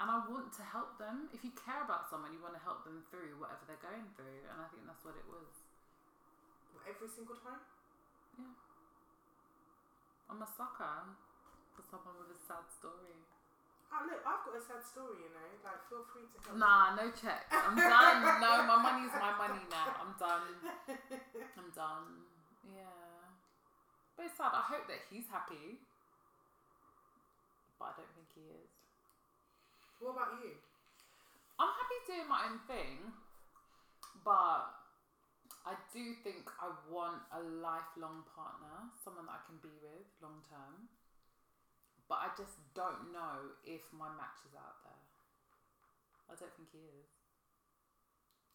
[0.00, 1.28] And I want to help them.
[1.34, 4.46] If you care about someone, you want to help them through whatever they're going through.
[4.50, 5.52] And I think that's what it was.
[6.88, 7.62] every single time.
[8.38, 8.56] Yeah.
[10.32, 11.12] I'm a sucker
[11.76, 13.20] for someone with a sad story.
[13.92, 15.28] Oh look, I've got a sad story.
[15.28, 16.56] You know, like feel free to help.
[16.56, 17.44] Nah, no check.
[17.52, 18.40] I'm done.
[18.40, 19.92] no, my money's my money now.
[20.00, 20.56] I'm done.
[21.60, 22.24] I'm done.
[22.64, 23.01] Yeah.
[24.16, 24.52] But it's sad.
[24.52, 25.80] I hope that he's happy.
[27.78, 28.70] But I don't think he is.
[30.02, 30.58] What about you?
[31.62, 33.14] I'm happy doing my own thing,
[34.26, 34.66] but
[35.62, 40.42] I do think I want a lifelong partner, someone that I can be with long
[40.50, 40.90] term.
[42.10, 45.02] But I just don't know if my match is out there.
[46.26, 47.06] I don't think he is.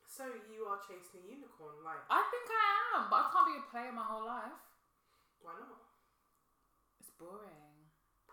[0.03, 3.55] So you are chasing a unicorn, like I think I am, but I can't be
[3.55, 4.66] a player my whole life.
[5.41, 5.88] Why not?
[7.01, 7.77] It's boring.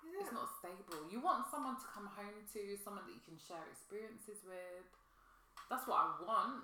[0.05, 0.20] Yeah.
[0.20, 1.09] It's not stable.
[1.09, 4.84] You want someone to come home to, someone that you can share experiences with.
[5.72, 6.61] That's what I want,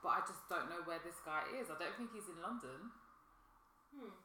[0.00, 1.68] but I just don't know where this guy is.
[1.68, 2.90] I don't think he's in London.
[3.92, 4.16] Hmm.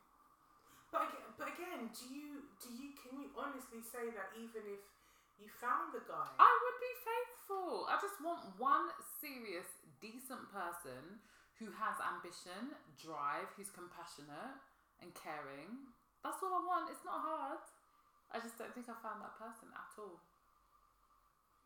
[0.93, 4.81] But again, but again, do you do you can you honestly say that even if
[5.41, 7.89] you found the guy, I would be faithful.
[7.89, 9.65] I just want one serious,
[9.97, 11.19] decent person
[11.57, 14.61] who has ambition, drive, who's compassionate
[15.03, 15.91] and caring.
[16.23, 16.87] That's all I want.
[16.87, 17.59] It's not hard.
[18.31, 20.23] I just don't think I found that person at all.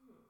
[0.02, 0.26] Hmm.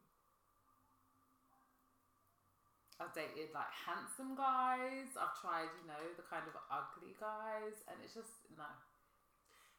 [2.99, 5.16] I've dated like handsome guys.
[5.16, 8.68] I've tried, you know, the kind of ugly guys, and it's just no.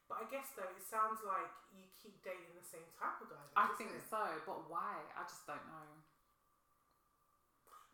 [0.09, 3.39] but I guess though it sounds like you keep dating the same type of guy.
[3.39, 4.03] though, I think it?
[4.09, 4.99] so, but why?
[5.15, 6.08] I just don't know.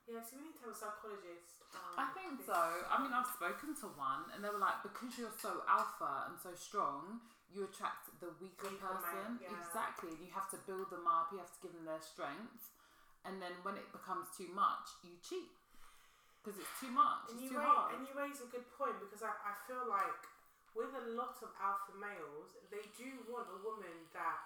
[0.05, 1.65] Yeah, so we need to have a psychologist.
[1.73, 2.55] Um, I think so.
[2.55, 6.37] I mean, I've spoken to one, and they were like, because you're so alpha and
[6.37, 9.41] so strong, you attract the weaker Weaker person.
[9.41, 9.57] man, yeah.
[9.59, 10.13] Exactly.
[10.13, 11.33] And you have to build them up.
[11.33, 12.69] You have to give them their strength,
[13.25, 15.51] and then when it becomes too much, you cheat
[16.45, 17.33] because it's too much.
[17.33, 17.97] And It's you, too raise, hard.
[17.97, 20.23] and you raise a good point because I, I feel like
[20.77, 24.45] with a lot of alpha males, they do want a woman that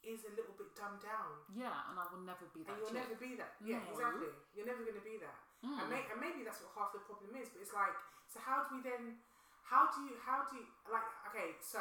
[0.00, 1.44] is a little bit dumbed down.
[1.52, 2.72] yeah, and I will never be that.
[2.72, 3.04] And you'll chick.
[3.04, 3.52] never be that.
[3.60, 3.92] Yeah, No.
[3.92, 4.32] exactly.
[4.56, 5.38] You're never going to be that.
[5.60, 5.76] Mm.
[5.76, 7.52] And, may, and maybe that's what half the problem is.
[7.52, 7.92] But it's like,
[8.32, 9.20] so how do we then?
[9.68, 10.16] How do you?
[10.24, 11.04] How do you like?
[11.28, 11.78] Okay, so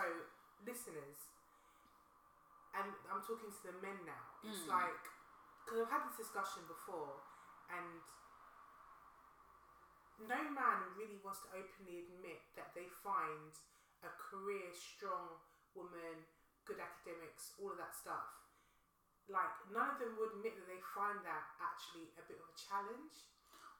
[0.67, 1.19] listeners,
[2.75, 4.23] and I'm talking to the men now.
[4.43, 4.75] It's Mm.
[4.75, 5.03] like
[5.63, 7.23] because I've had this discussion before,
[7.71, 8.03] and
[10.27, 13.55] no man really wants to openly admit that they find
[14.03, 15.39] a career strong
[15.75, 16.27] woman,
[16.67, 18.27] good academics, all of that stuff.
[19.29, 22.57] Like none of them would admit that they find that actually a bit of a
[22.57, 23.13] challenge.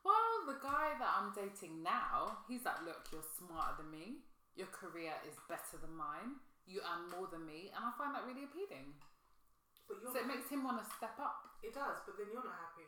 [0.05, 4.23] Well, the guy that I'm dating now, he's like, look, you're smarter than me.
[4.55, 6.39] Your career is better than mine.
[6.63, 8.95] You earn more than me, and I find that really appealing.
[9.89, 12.45] But you're So it makes him want to step up, it does, but then you're
[12.45, 12.88] not happy.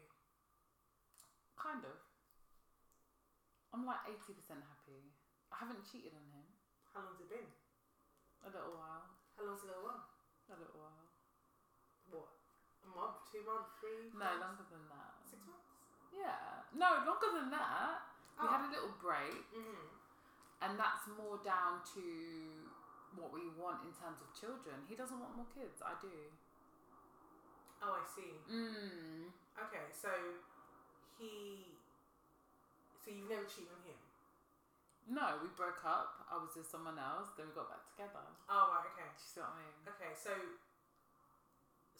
[1.57, 1.97] kind of.
[3.73, 5.11] I'm like 80% happy.
[5.51, 6.47] I haven't cheated on him.
[6.93, 7.49] How long's it been?
[8.43, 9.10] A little while.
[9.41, 9.97] How long's it one?
[10.53, 11.01] A little while.
[12.13, 12.29] What?
[12.85, 14.13] A month, two months, three?
[14.13, 14.37] No, months?
[14.37, 15.17] longer than that.
[15.25, 15.65] Six months?
[16.13, 16.61] Yeah.
[16.77, 18.05] No, longer than that.
[18.37, 18.51] We Oh.
[18.53, 19.87] had a little break, Mm-hmm.
[20.61, 22.05] and that's more down to
[23.17, 24.85] what we want in terms of children.
[24.85, 25.81] He doesn't want more kids.
[25.81, 26.13] I do.
[27.81, 28.37] Oh, I see.
[28.45, 29.33] Mm.
[29.57, 30.09] Okay, so
[31.17, 31.65] he.
[33.01, 33.97] So you've never cheated on him?
[35.11, 36.23] No, we broke up.
[36.31, 37.35] I was with someone else.
[37.35, 38.23] Then we got back together.
[38.47, 39.11] Oh, right, okay.
[39.11, 39.75] Do you see what I mean?
[39.83, 40.31] Okay, so.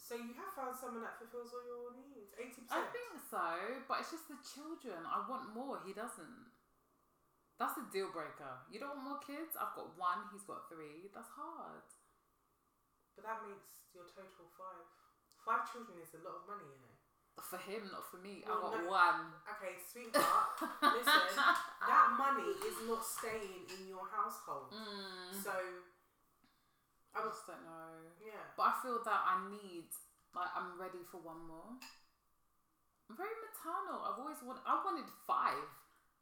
[0.00, 2.32] So you have found someone that fulfills all your needs?
[2.34, 2.72] 80%?
[2.72, 5.04] I think so, but it's just the children.
[5.04, 5.84] I want more.
[5.84, 6.52] He doesn't.
[7.60, 8.64] That's a deal breaker.
[8.66, 9.54] You don't want more kids?
[9.54, 11.06] I've got one, he's got three.
[11.14, 11.86] That's hard.
[13.14, 14.88] But that makes your total five.
[15.46, 16.96] Five children is a lot of money, you know.
[17.40, 18.44] For him, not for me.
[18.44, 19.20] Well, I got no- one.
[19.56, 21.36] Okay, sweetheart, listen,
[21.88, 24.72] that money is not staying in your household.
[24.72, 25.32] Mm.
[25.36, 25.52] So,
[27.12, 27.92] I just don't know.
[28.20, 28.40] yeah.
[28.56, 29.88] But I feel that I need,
[30.32, 31.76] like, I'm ready for one more.
[33.08, 34.00] I'm very maternal.
[34.00, 35.68] I've always wanted, I wanted five.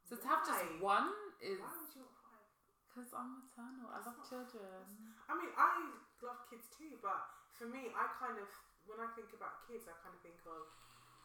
[0.03, 2.47] So to have just one is Why would you want five?
[2.91, 3.87] because I'm maternal.
[3.87, 4.83] I love children.
[5.27, 7.23] I mean, I love kids too, but
[7.55, 8.47] for me, I kind of,
[8.83, 10.67] when I think about kids, I kind of think of,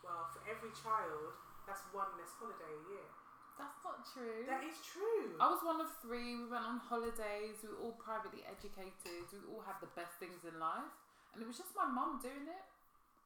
[0.06, 1.34] well, for every child,
[1.66, 3.08] that's one less holiday a year.
[3.58, 4.44] That's not true.
[4.46, 5.34] That is true.
[5.40, 6.36] I was one of three.
[6.36, 7.64] We went on holidays.
[7.64, 9.26] We were all privately educated.
[9.32, 10.92] We all had the best things in life.
[11.32, 12.66] And it was just my mum doing it.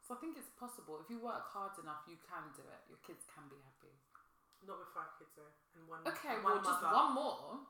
[0.06, 1.02] So I think it's possible.
[1.02, 2.82] If you work hard enough, you can do it.
[2.90, 3.94] Your kids can be happy.
[4.66, 6.04] Not with five kids though, and one.
[6.04, 6.92] Okay, and well, one just mother.
[6.92, 7.64] one more.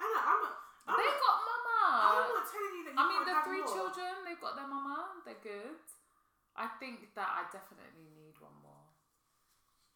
[0.00, 0.22] I know.
[0.24, 0.56] I'm not.
[0.88, 1.78] I'm they not, got mama.
[1.94, 2.94] I'm not telling you that.
[2.98, 3.70] I mean, the three more.
[3.70, 5.22] children, they've got their mama.
[5.22, 5.78] They're good.
[6.58, 8.90] I think that I definitely need one more.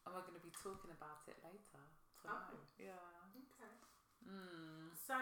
[0.06, 1.82] And we're going to be talking about it later.
[2.22, 2.54] tonight.
[2.54, 2.62] Oh.
[2.78, 3.02] Yeah.
[3.34, 3.74] Okay.
[4.30, 4.94] Mm.
[4.94, 5.18] So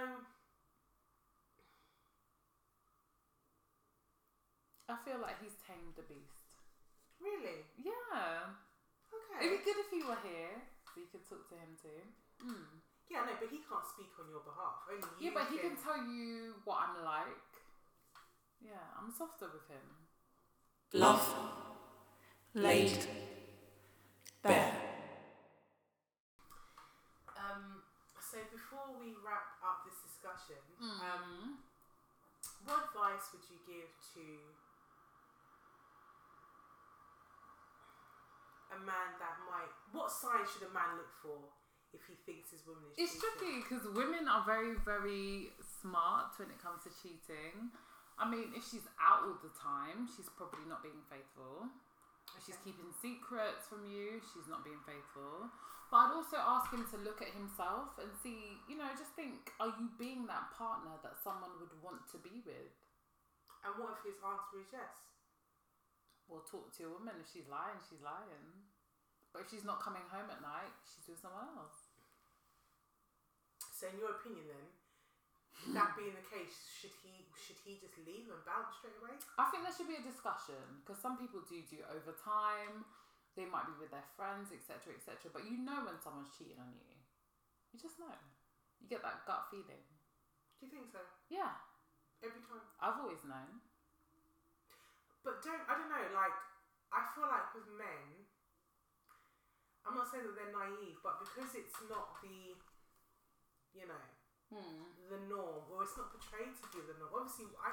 [4.91, 6.45] I feel like he's tamed the beast.
[7.23, 8.53] really, Yeah.
[9.13, 9.39] okay.
[9.47, 10.57] It'd be good if he were here,
[10.89, 12.01] so you could talk to him too.
[12.43, 12.81] Mm.
[13.09, 14.87] Yeah, no, but he can't speak on your behalf.
[14.91, 15.31] Only you.
[15.31, 17.45] Yeah, but he can tell you what I'm like.
[18.61, 20.10] Yeah, I'm softer with him.
[20.93, 21.35] Love
[22.55, 22.99] laid
[24.43, 24.75] bare.
[27.39, 27.83] Um.
[28.19, 31.59] So before we wrap up this discussion, um, Um,
[32.65, 34.25] what advice would you give to
[38.75, 39.71] a man that might?
[39.93, 41.39] What signs should a man look for
[41.93, 42.99] if he thinks his woman is?
[42.99, 43.05] Cheating?
[43.07, 43.31] It's cheating?
[43.39, 45.51] tricky because women are very, very
[45.83, 47.71] smart when it comes to cheating.
[48.21, 51.73] I mean, if she's out all the time, she's probably not being faithful.
[52.37, 55.49] If she's keeping secrets from you, she's not being faithful.
[55.89, 59.51] But I'd also ask him to look at himself and see, you know, just think,
[59.59, 62.77] are you being that partner that someone would want to be with?
[63.67, 64.95] And what if his answer is yes?
[66.31, 67.19] Well, talk to your woman.
[67.19, 68.71] If she's lying, she's lying.
[69.35, 71.91] But if she's not coming home at night, she's with someone else.
[73.75, 74.67] So, in your opinion, then,
[75.77, 79.17] that being the case, should he should he just leave and bounce straight away?
[79.37, 82.89] I think there should be a discussion because some people do do over time.
[83.39, 85.31] They might be with their friends, etc., etc.
[85.31, 86.97] But you know when someone's cheating on you.
[87.71, 88.11] You just know.
[88.83, 89.87] You get that gut feeling.
[90.59, 90.99] Do you think so?
[91.31, 91.55] Yeah,
[92.21, 92.61] Every time.
[92.77, 93.65] I've always known.
[95.25, 96.37] But don't I don't know, like
[96.93, 98.29] I feel like with men
[99.89, 102.57] I'm not saying that they're naive, but because it's not the
[103.73, 104.05] you know,
[104.51, 104.83] Hmm.
[105.07, 107.15] the norm or it's not portrayed to be the norm.
[107.15, 107.71] Obviously I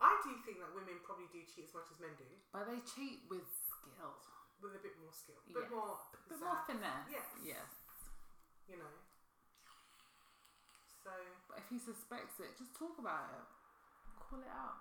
[0.00, 2.80] I do think that women probably do cheat as much as men do, But they
[2.82, 4.16] cheat with skill.
[4.60, 5.36] with a bit more skill.
[5.36, 5.70] A bit Yes.
[5.70, 7.08] more A bit more finesse.
[7.12, 7.28] Yes.
[7.44, 7.68] Yes.
[8.68, 8.94] You know.
[11.04, 11.12] So
[11.48, 13.44] But if he suspects it, just talk about it.
[14.18, 14.80] Call it out.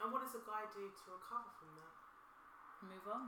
[0.00, 1.94] and what does a guy do to recover from that?
[2.88, 3.24] Move on.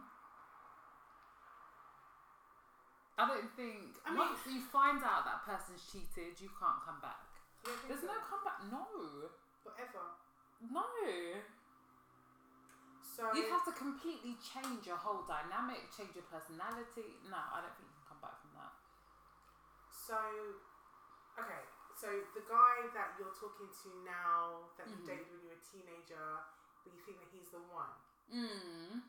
[3.18, 7.00] I don't think I mean- once you find out that person's cheated, you can't come
[7.00, 7.24] back.
[7.64, 8.12] You There's so?
[8.12, 8.60] no comeback.
[8.70, 8.84] No,
[9.64, 10.04] whatever.
[10.70, 10.86] no.
[13.00, 17.16] So You'd have to completely change your whole dynamic, change your personality.
[17.32, 18.76] No, I don't think you can come back from that.
[19.88, 20.20] So,
[21.40, 21.64] okay,
[21.96, 25.06] so the guy that you're talking to now, that you Mhm.
[25.08, 26.44] dated when you were a teenager,
[26.84, 27.96] but you think that he's the one.
[28.30, 29.02] Mm.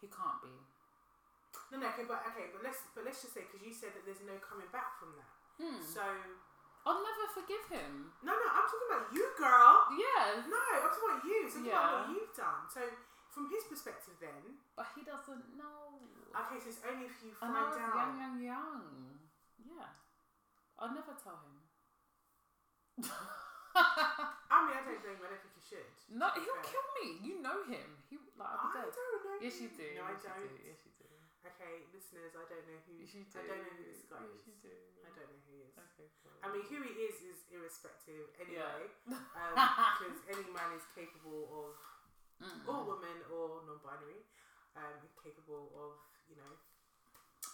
[0.00, 0.58] He can't be.
[1.68, 4.04] No, no, okay, but okay, but let's but let's just say because you said that
[4.08, 5.30] there's no coming back from that.
[5.60, 5.80] Hmm.
[5.84, 6.00] So,
[6.88, 8.14] I'll never forgive him.
[8.24, 9.84] no, no, I'm talking about you, girl.
[9.98, 10.48] Yes.
[10.48, 11.38] No, I'm talking about you.
[11.50, 12.62] So, talking about what you've done.
[12.72, 12.80] So,
[13.28, 16.00] from his perspective, then, But he doesn't know.
[16.32, 17.92] okay, so it's only if you And find I was out.
[17.92, 18.82] young, young, young.
[19.60, 19.92] Yeah.
[20.80, 21.58] I'll never tell him.
[23.78, 25.18] I mean, I don't blame.
[25.20, 25.86] him, I don't think you should.
[26.16, 26.70] no, he'll fair.
[26.72, 27.06] kill me.
[27.22, 27.88] You know him.
[28.10, 28.94] He like I'll be I dead.
[28.96, 29.36] don't know.
[29.44, 29.86] Yes, you do.
[29.98, 30.40] No, I don't.
[30.42, 30.62] You do.
[30.66, 31.07] Yes, you do.
[31.48, 32.98] Okay, listeners, I don't know who.
[33.00, 33.24] Do.
[33.32, 34.42] I don't know who this guy is.
[35.00, 35.74] I don't know who he is.
[35.78, 36.36] Okay, cool.
[36.44, 39.16] I mean, who he is is irrespective anyway, Yeah.
[39.32, 39.54] um,
[39.98, 41.72] because any man is capable of,
[42.38, 42.68] Mm.
[42.70, 44.22] or woman or non-binary,
[44.78, 45.98] um, capable of,
[46.30, 46.54] you know,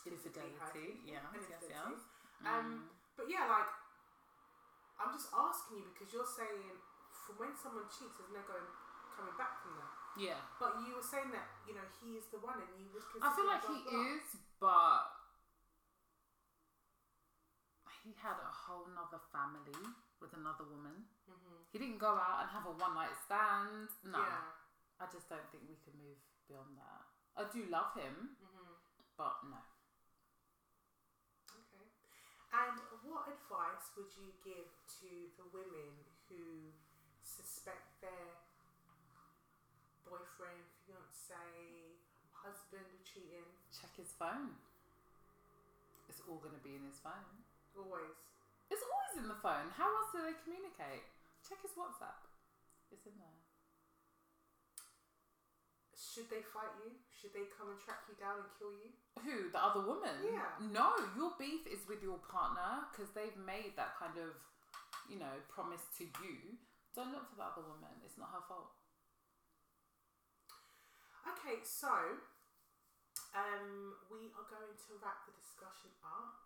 [0.05, 1.01] Infidelity.
[1.09, 1.73] Yeah, Yes, yes, infidelity.
[1.73, 2.05] yes.
[2.45, 2.89] Um, Mm.
[3.17, 3.71] But yeah, like,
[5.01, 6.77] I'm just asking you because you're saying
[7.25, 8.69] from when someone cheats, there's no going
[9.17, 9.94] coming back from that.
[10.19, 10.41] Yeah.
[10.61, 13.03] But you were saying that you know he is the one, and you would.
[13.23, 14.15] I feel like he blah.
[14.15, 14.25] is,
[14.61, 15.05] but
[18.05, 19.81] he had a whole nother family
[20.21, 21.09] with another woman.
[21.25, 21.59] Mm-hmm.
[21.73, 23.89] He didn't go out and have a one night stand.
[24.05, 24.53] No, Yeah.
[25.01, 27.03] I just don't think we can move beyond that.
[27.35, 28.77] I do love him, Mm-hmm.
[29.19, 29.59] but no.
[31.51, 31.89] Okay.
[32.55, 32.77] And
[33.09, 34.69] what advice would you give
[35.03, 35.11] to
[35.41, 35.91] the women
[36.29, 36.71] who
[37.25, 38.44] suspect their
[40.05, 41.41] boyfriend, fiance,
[42.33, 43.49] husband cheating?
[43.73, 44.57] Check his phone.
[46.09, 47.43] It's all going to be in his phone.
[47.75, 48.15] Always.
[48.71, 49.73] It's always in the phone.
[49.75, 51.05] How else do they communicate?
[51.45, 52.21] Check his WhatsApp.
[52.93, 53.41] It's in there.
[55.97, 56.95] Should they fight you?
[57.11, 58.95] Should they come and track you down and kill you?
[59.27, 59.51] Who?
[59.51, 60.15] The other woman?
[60.23, 60.47] Yeah.
[60.63, 64.31] No, your beef is with your partner because they've made that kind of,
[65.11, 66.55] you know, promise to you.
[66.95, 67.91] Don't look for the other woman.
[68.07, 68.71] It's not her fault.
[71.25, 71.89] Okay, so
[73.33, 76.37] um, we are going to wrap the discussion up.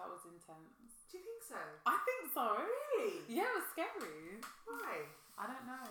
[0.00, 1.04] That was intense.
[1.12, 1.60] Do you think so?
[1.84, 2.56] I think so.
[2.64, 3.28] Really?
[3.28, 4.40] Yeah, it was scary.
[4.64, 5.04] Why?
[5.36, 5.84] I don't know.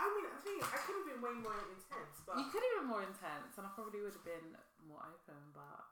[0.00, 2.74] I mean, I think I could have been way more intense, but You could have
[2.80, 4.56] been more intense, and I probably would have been
[4.88, 5.36] more open.
[5.52, 5.84] But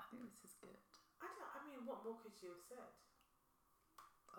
[0.00, 0.80] I think this is good.
[1.20, 1.52] I don't.
[1.52, 2.88] I mean, what more could you have said?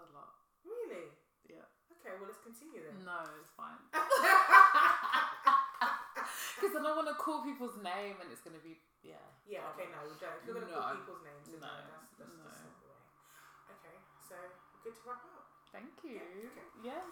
[0.02, 0.34] A lot.
[0.66, 1.14] Really?
[1.46, 1.70] Yeah.
[1.94, 3.06] Okay, well, let's continue then.
[3.06, 3.78] No, it's fine.
[6.62, 9.18] Because I don't want to call people's name, and it's gonna be yeah.
[9.50, 10.38] Yeah, okay, no, we don't.
[10.38, 10.80] If you're going to No.
[10.86, 12.46] call people's names, no, No, that's, that's no.
[12.46, 13.02] just not the way.
[13.74, 14.38] Okay, so
[14.86, 15.50] good to wrap up.
[15.74, 16.22] Thank you.
[16.22, 16.70] Yeah, okay.
[16.86, 17.10] Yes.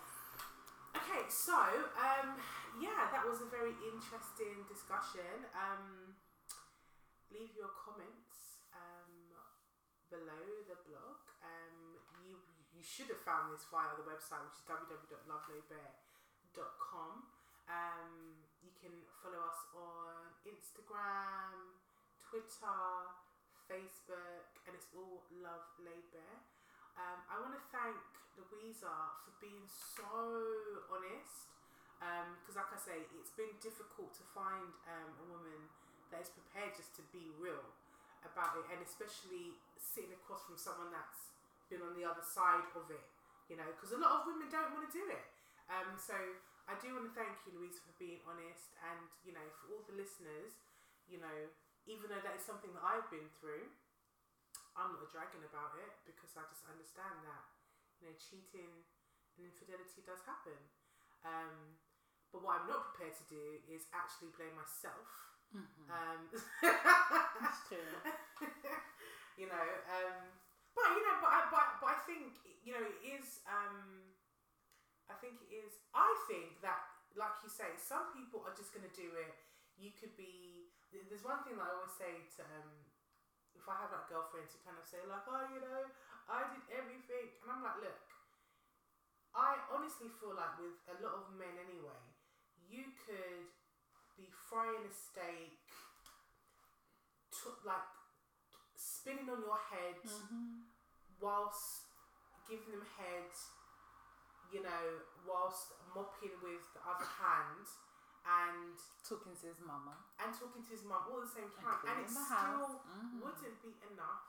[0.94, 1.58] Okay, so
[1.98, 2.38] um,
[2.78, 5.50] yeah, that was a very interesting discussion.
[5.58, 6.14] Um,
[7.34, 9.34] leave your comments um,
[10.14, 11.26] below the blog.
[11.42, 12.38] Um, you
[12.70, 17.26] you should have found this via the website, which is www.lovelaidbare.com.
[17.66, 18.94] Um, you can
[19.24, 21.78] follow us on Instagram,
[22.20, 22.86] Twitter,
[23.70, 26.40] Facebook, and it's all Love Laid Bare.
[27.00, 27.96] Um, I want to thank
[28.36, 28.92] Louisa
[29.24, 30.08] for being so
[30.92, 31.50] honest.
[32.00, 35.68] Because, like I say, it's been difficult to find um, a woman
[36.16, 37.76] that is prepared just to be real
[38.24, 41.36] about it, and especially sitting across from someone that's
[41.68, 43.04] been on the other side of it.
[43.52, 45.28] You know, because a lot of women don't want to do it.
[45.68, 46.16] Um, so
[46.70, 49.84] I do want to thank you, Louisa, for being honest, and you know, for all
[49.90, 50.54] the listeners,
[51.10, 51.50] you know,
[51.90, 53.66] even though that is something that I've been through,
[54.78, 57.44] I'm not a dragon about it because I just understand that
[58.00, 58.86] you know cheating
[59.36, 60.58] and infidelity does happen.
[61.26, 61.76] Um,
[62.32, 65.10] but what I'm not prepared to do is actually blame myself.
[65.90, 66.30] Um,
[67.42, 67.90] That's true.
[69.40, 70.18] you know, um,
[70.78, 73.42] but you know, but I, but, but I think you know it is.
[73.50, 74.09] Um,
[75.10, 75.82] I think it is.
[75.92, 76.86] I think that,
[77.18, 79.34] like you say, some people are just going to do it.
[79.76, 80.70] You could be.
[80.90, 82.70] There's one thing that I always say to um,
[83.54, 85.82] if I have like girlfriends who kind of say like, oh, you know,
[86.30, 88.02] I did everything, and I'm like, look,
[89.34, 92.02] I honestly feel like with a lot of men anyway,
[92.66, 93.50] you could
[94.18, 95.62] be frying a steak,
[97.34, 97.90] t- like
[98.78, 100.02] spinning on your head
[101.22, 101.90] whilst
[102.50, 103.30] giving them head,
[104.52, 104.84] you know,
[105.26, 107.66] whilst mopping with the other hand
[108.26, 109.96] and Talking to his mama.
[110.22, 112.82] and talking to his mum all at the same time, and, cleaning it still.
[112.86, 113.22] Mhm.
[113.22, 114.26] wouldn't be enough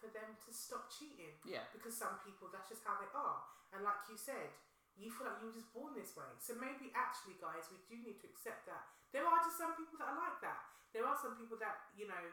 [0.00, 1.64] for them to stop cheating Yeah.
[1.72, 4.52] because some people that's just how they are, and like you said.
[4.96, 6.24] You feel like you were just born this way.
[6.40, 8.88] So maybe actually, guys, we do need to accept that.
[9.12, 10.64] There are just some people that are like that.
[10.92, 12.32] There are some people that, you know,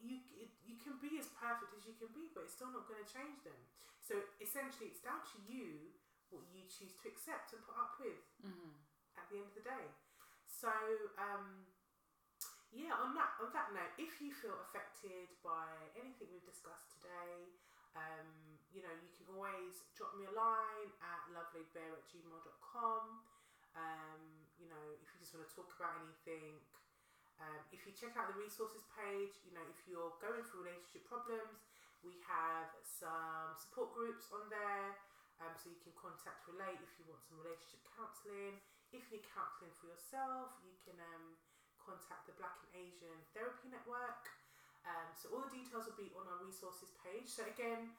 [0.00, 0.20] you
[0.62, 3.08] you can be as perfect as you can be, but it's still not going to
[3.12, 3.56] change them.
[4.08, 5.92] So essentially, it's down to you
[6.32, 8.72] what you choose to accept and put up with Mm-hmm.
[9.20, 9.86] at the end of the day.
[10.48, 10.72] So
[11.20, 11.68] um,
[12.72, 15.68] yeah, on that on that note, if you feel affected by
[16.00, 17.52] anything we've discussed today,
[17.96, 23.04] um, you know, you can always drop me a line at lovelaidbare at gmail.com.
[23.76, 24.22] Um,
[24.56, 26.56] you know, if you just want to talk about anything,
[27.38, 31.06] um, if you check out the resources page, you know, if you're going through relationship
[31.06, 31.67] problems,
[32.02, 34.96] we have some support groups on there.
[35.38, 38.58] Um, so you can contact Relate if you want some relationship counselling.
[38.90, 41.38] If you need counselling for yourself, you can um,
[41.78, 44.26] contact the Black and Asian Therapy Network.
[44.82, 47.28] Um, so all the details will be on our resources page.
[47.30, 47.94] So again,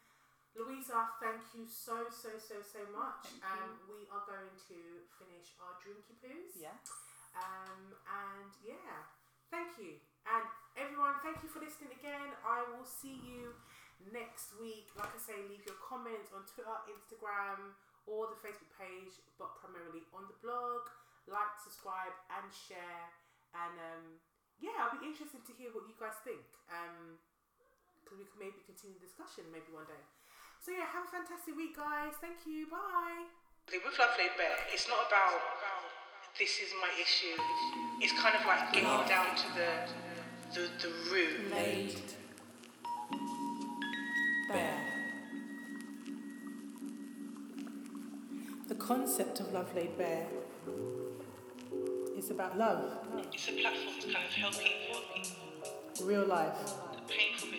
[0.58, 3.38] Louisa, thank you so so so so much.
[3.38, 4.80] Thank um, we are going to
[5.22, 6.58] finish our drinky poos.
[6.58, 6.90] Yes.
[7.38, 9.06] Um, and yeah,
[9.54, 10.02] thank you.
[10.26, 12.34] And everyone, thank you for listening again.
[12.42, 13.54] I will see you
[14.08, 14.92] next week.
[14.96, 17.76] Like I say, leave your comments on Twitter, Instagram,
[18.08, 20.88] or the Facebook page, but primarily on the blog.
[21.28, 23.06] Like, subscribe, and share.
[23.54, 24.06] And um,
[24.58, 26.42] yeah, I'll be interested to hear what you guys think.
[26.72, 27.22] Um,
[28.02, 30.02] because we can maybe continue the discussion maybe one day.
[30.58, 32.18] So yeah, have a fantastic week, guys.
[32.18, 32.66] Thank you.
[32.66, 33.30] Bye.
[33.70, 35.38] With Love Laid Bare, it's not about
[36.42, 37.38] this is my issue.
[38.02, 39.70] It's kind of like getting down to the
[40.58, 41.54] the, the root.
[41.54, 42.02] laid
[48.90, 50.26] concept of love laid bare.
[52.18, 52.84] Is about love,
[53.32, 56.58] It's a platform to kind of help people, real life.
[56.96, 57.50] the painful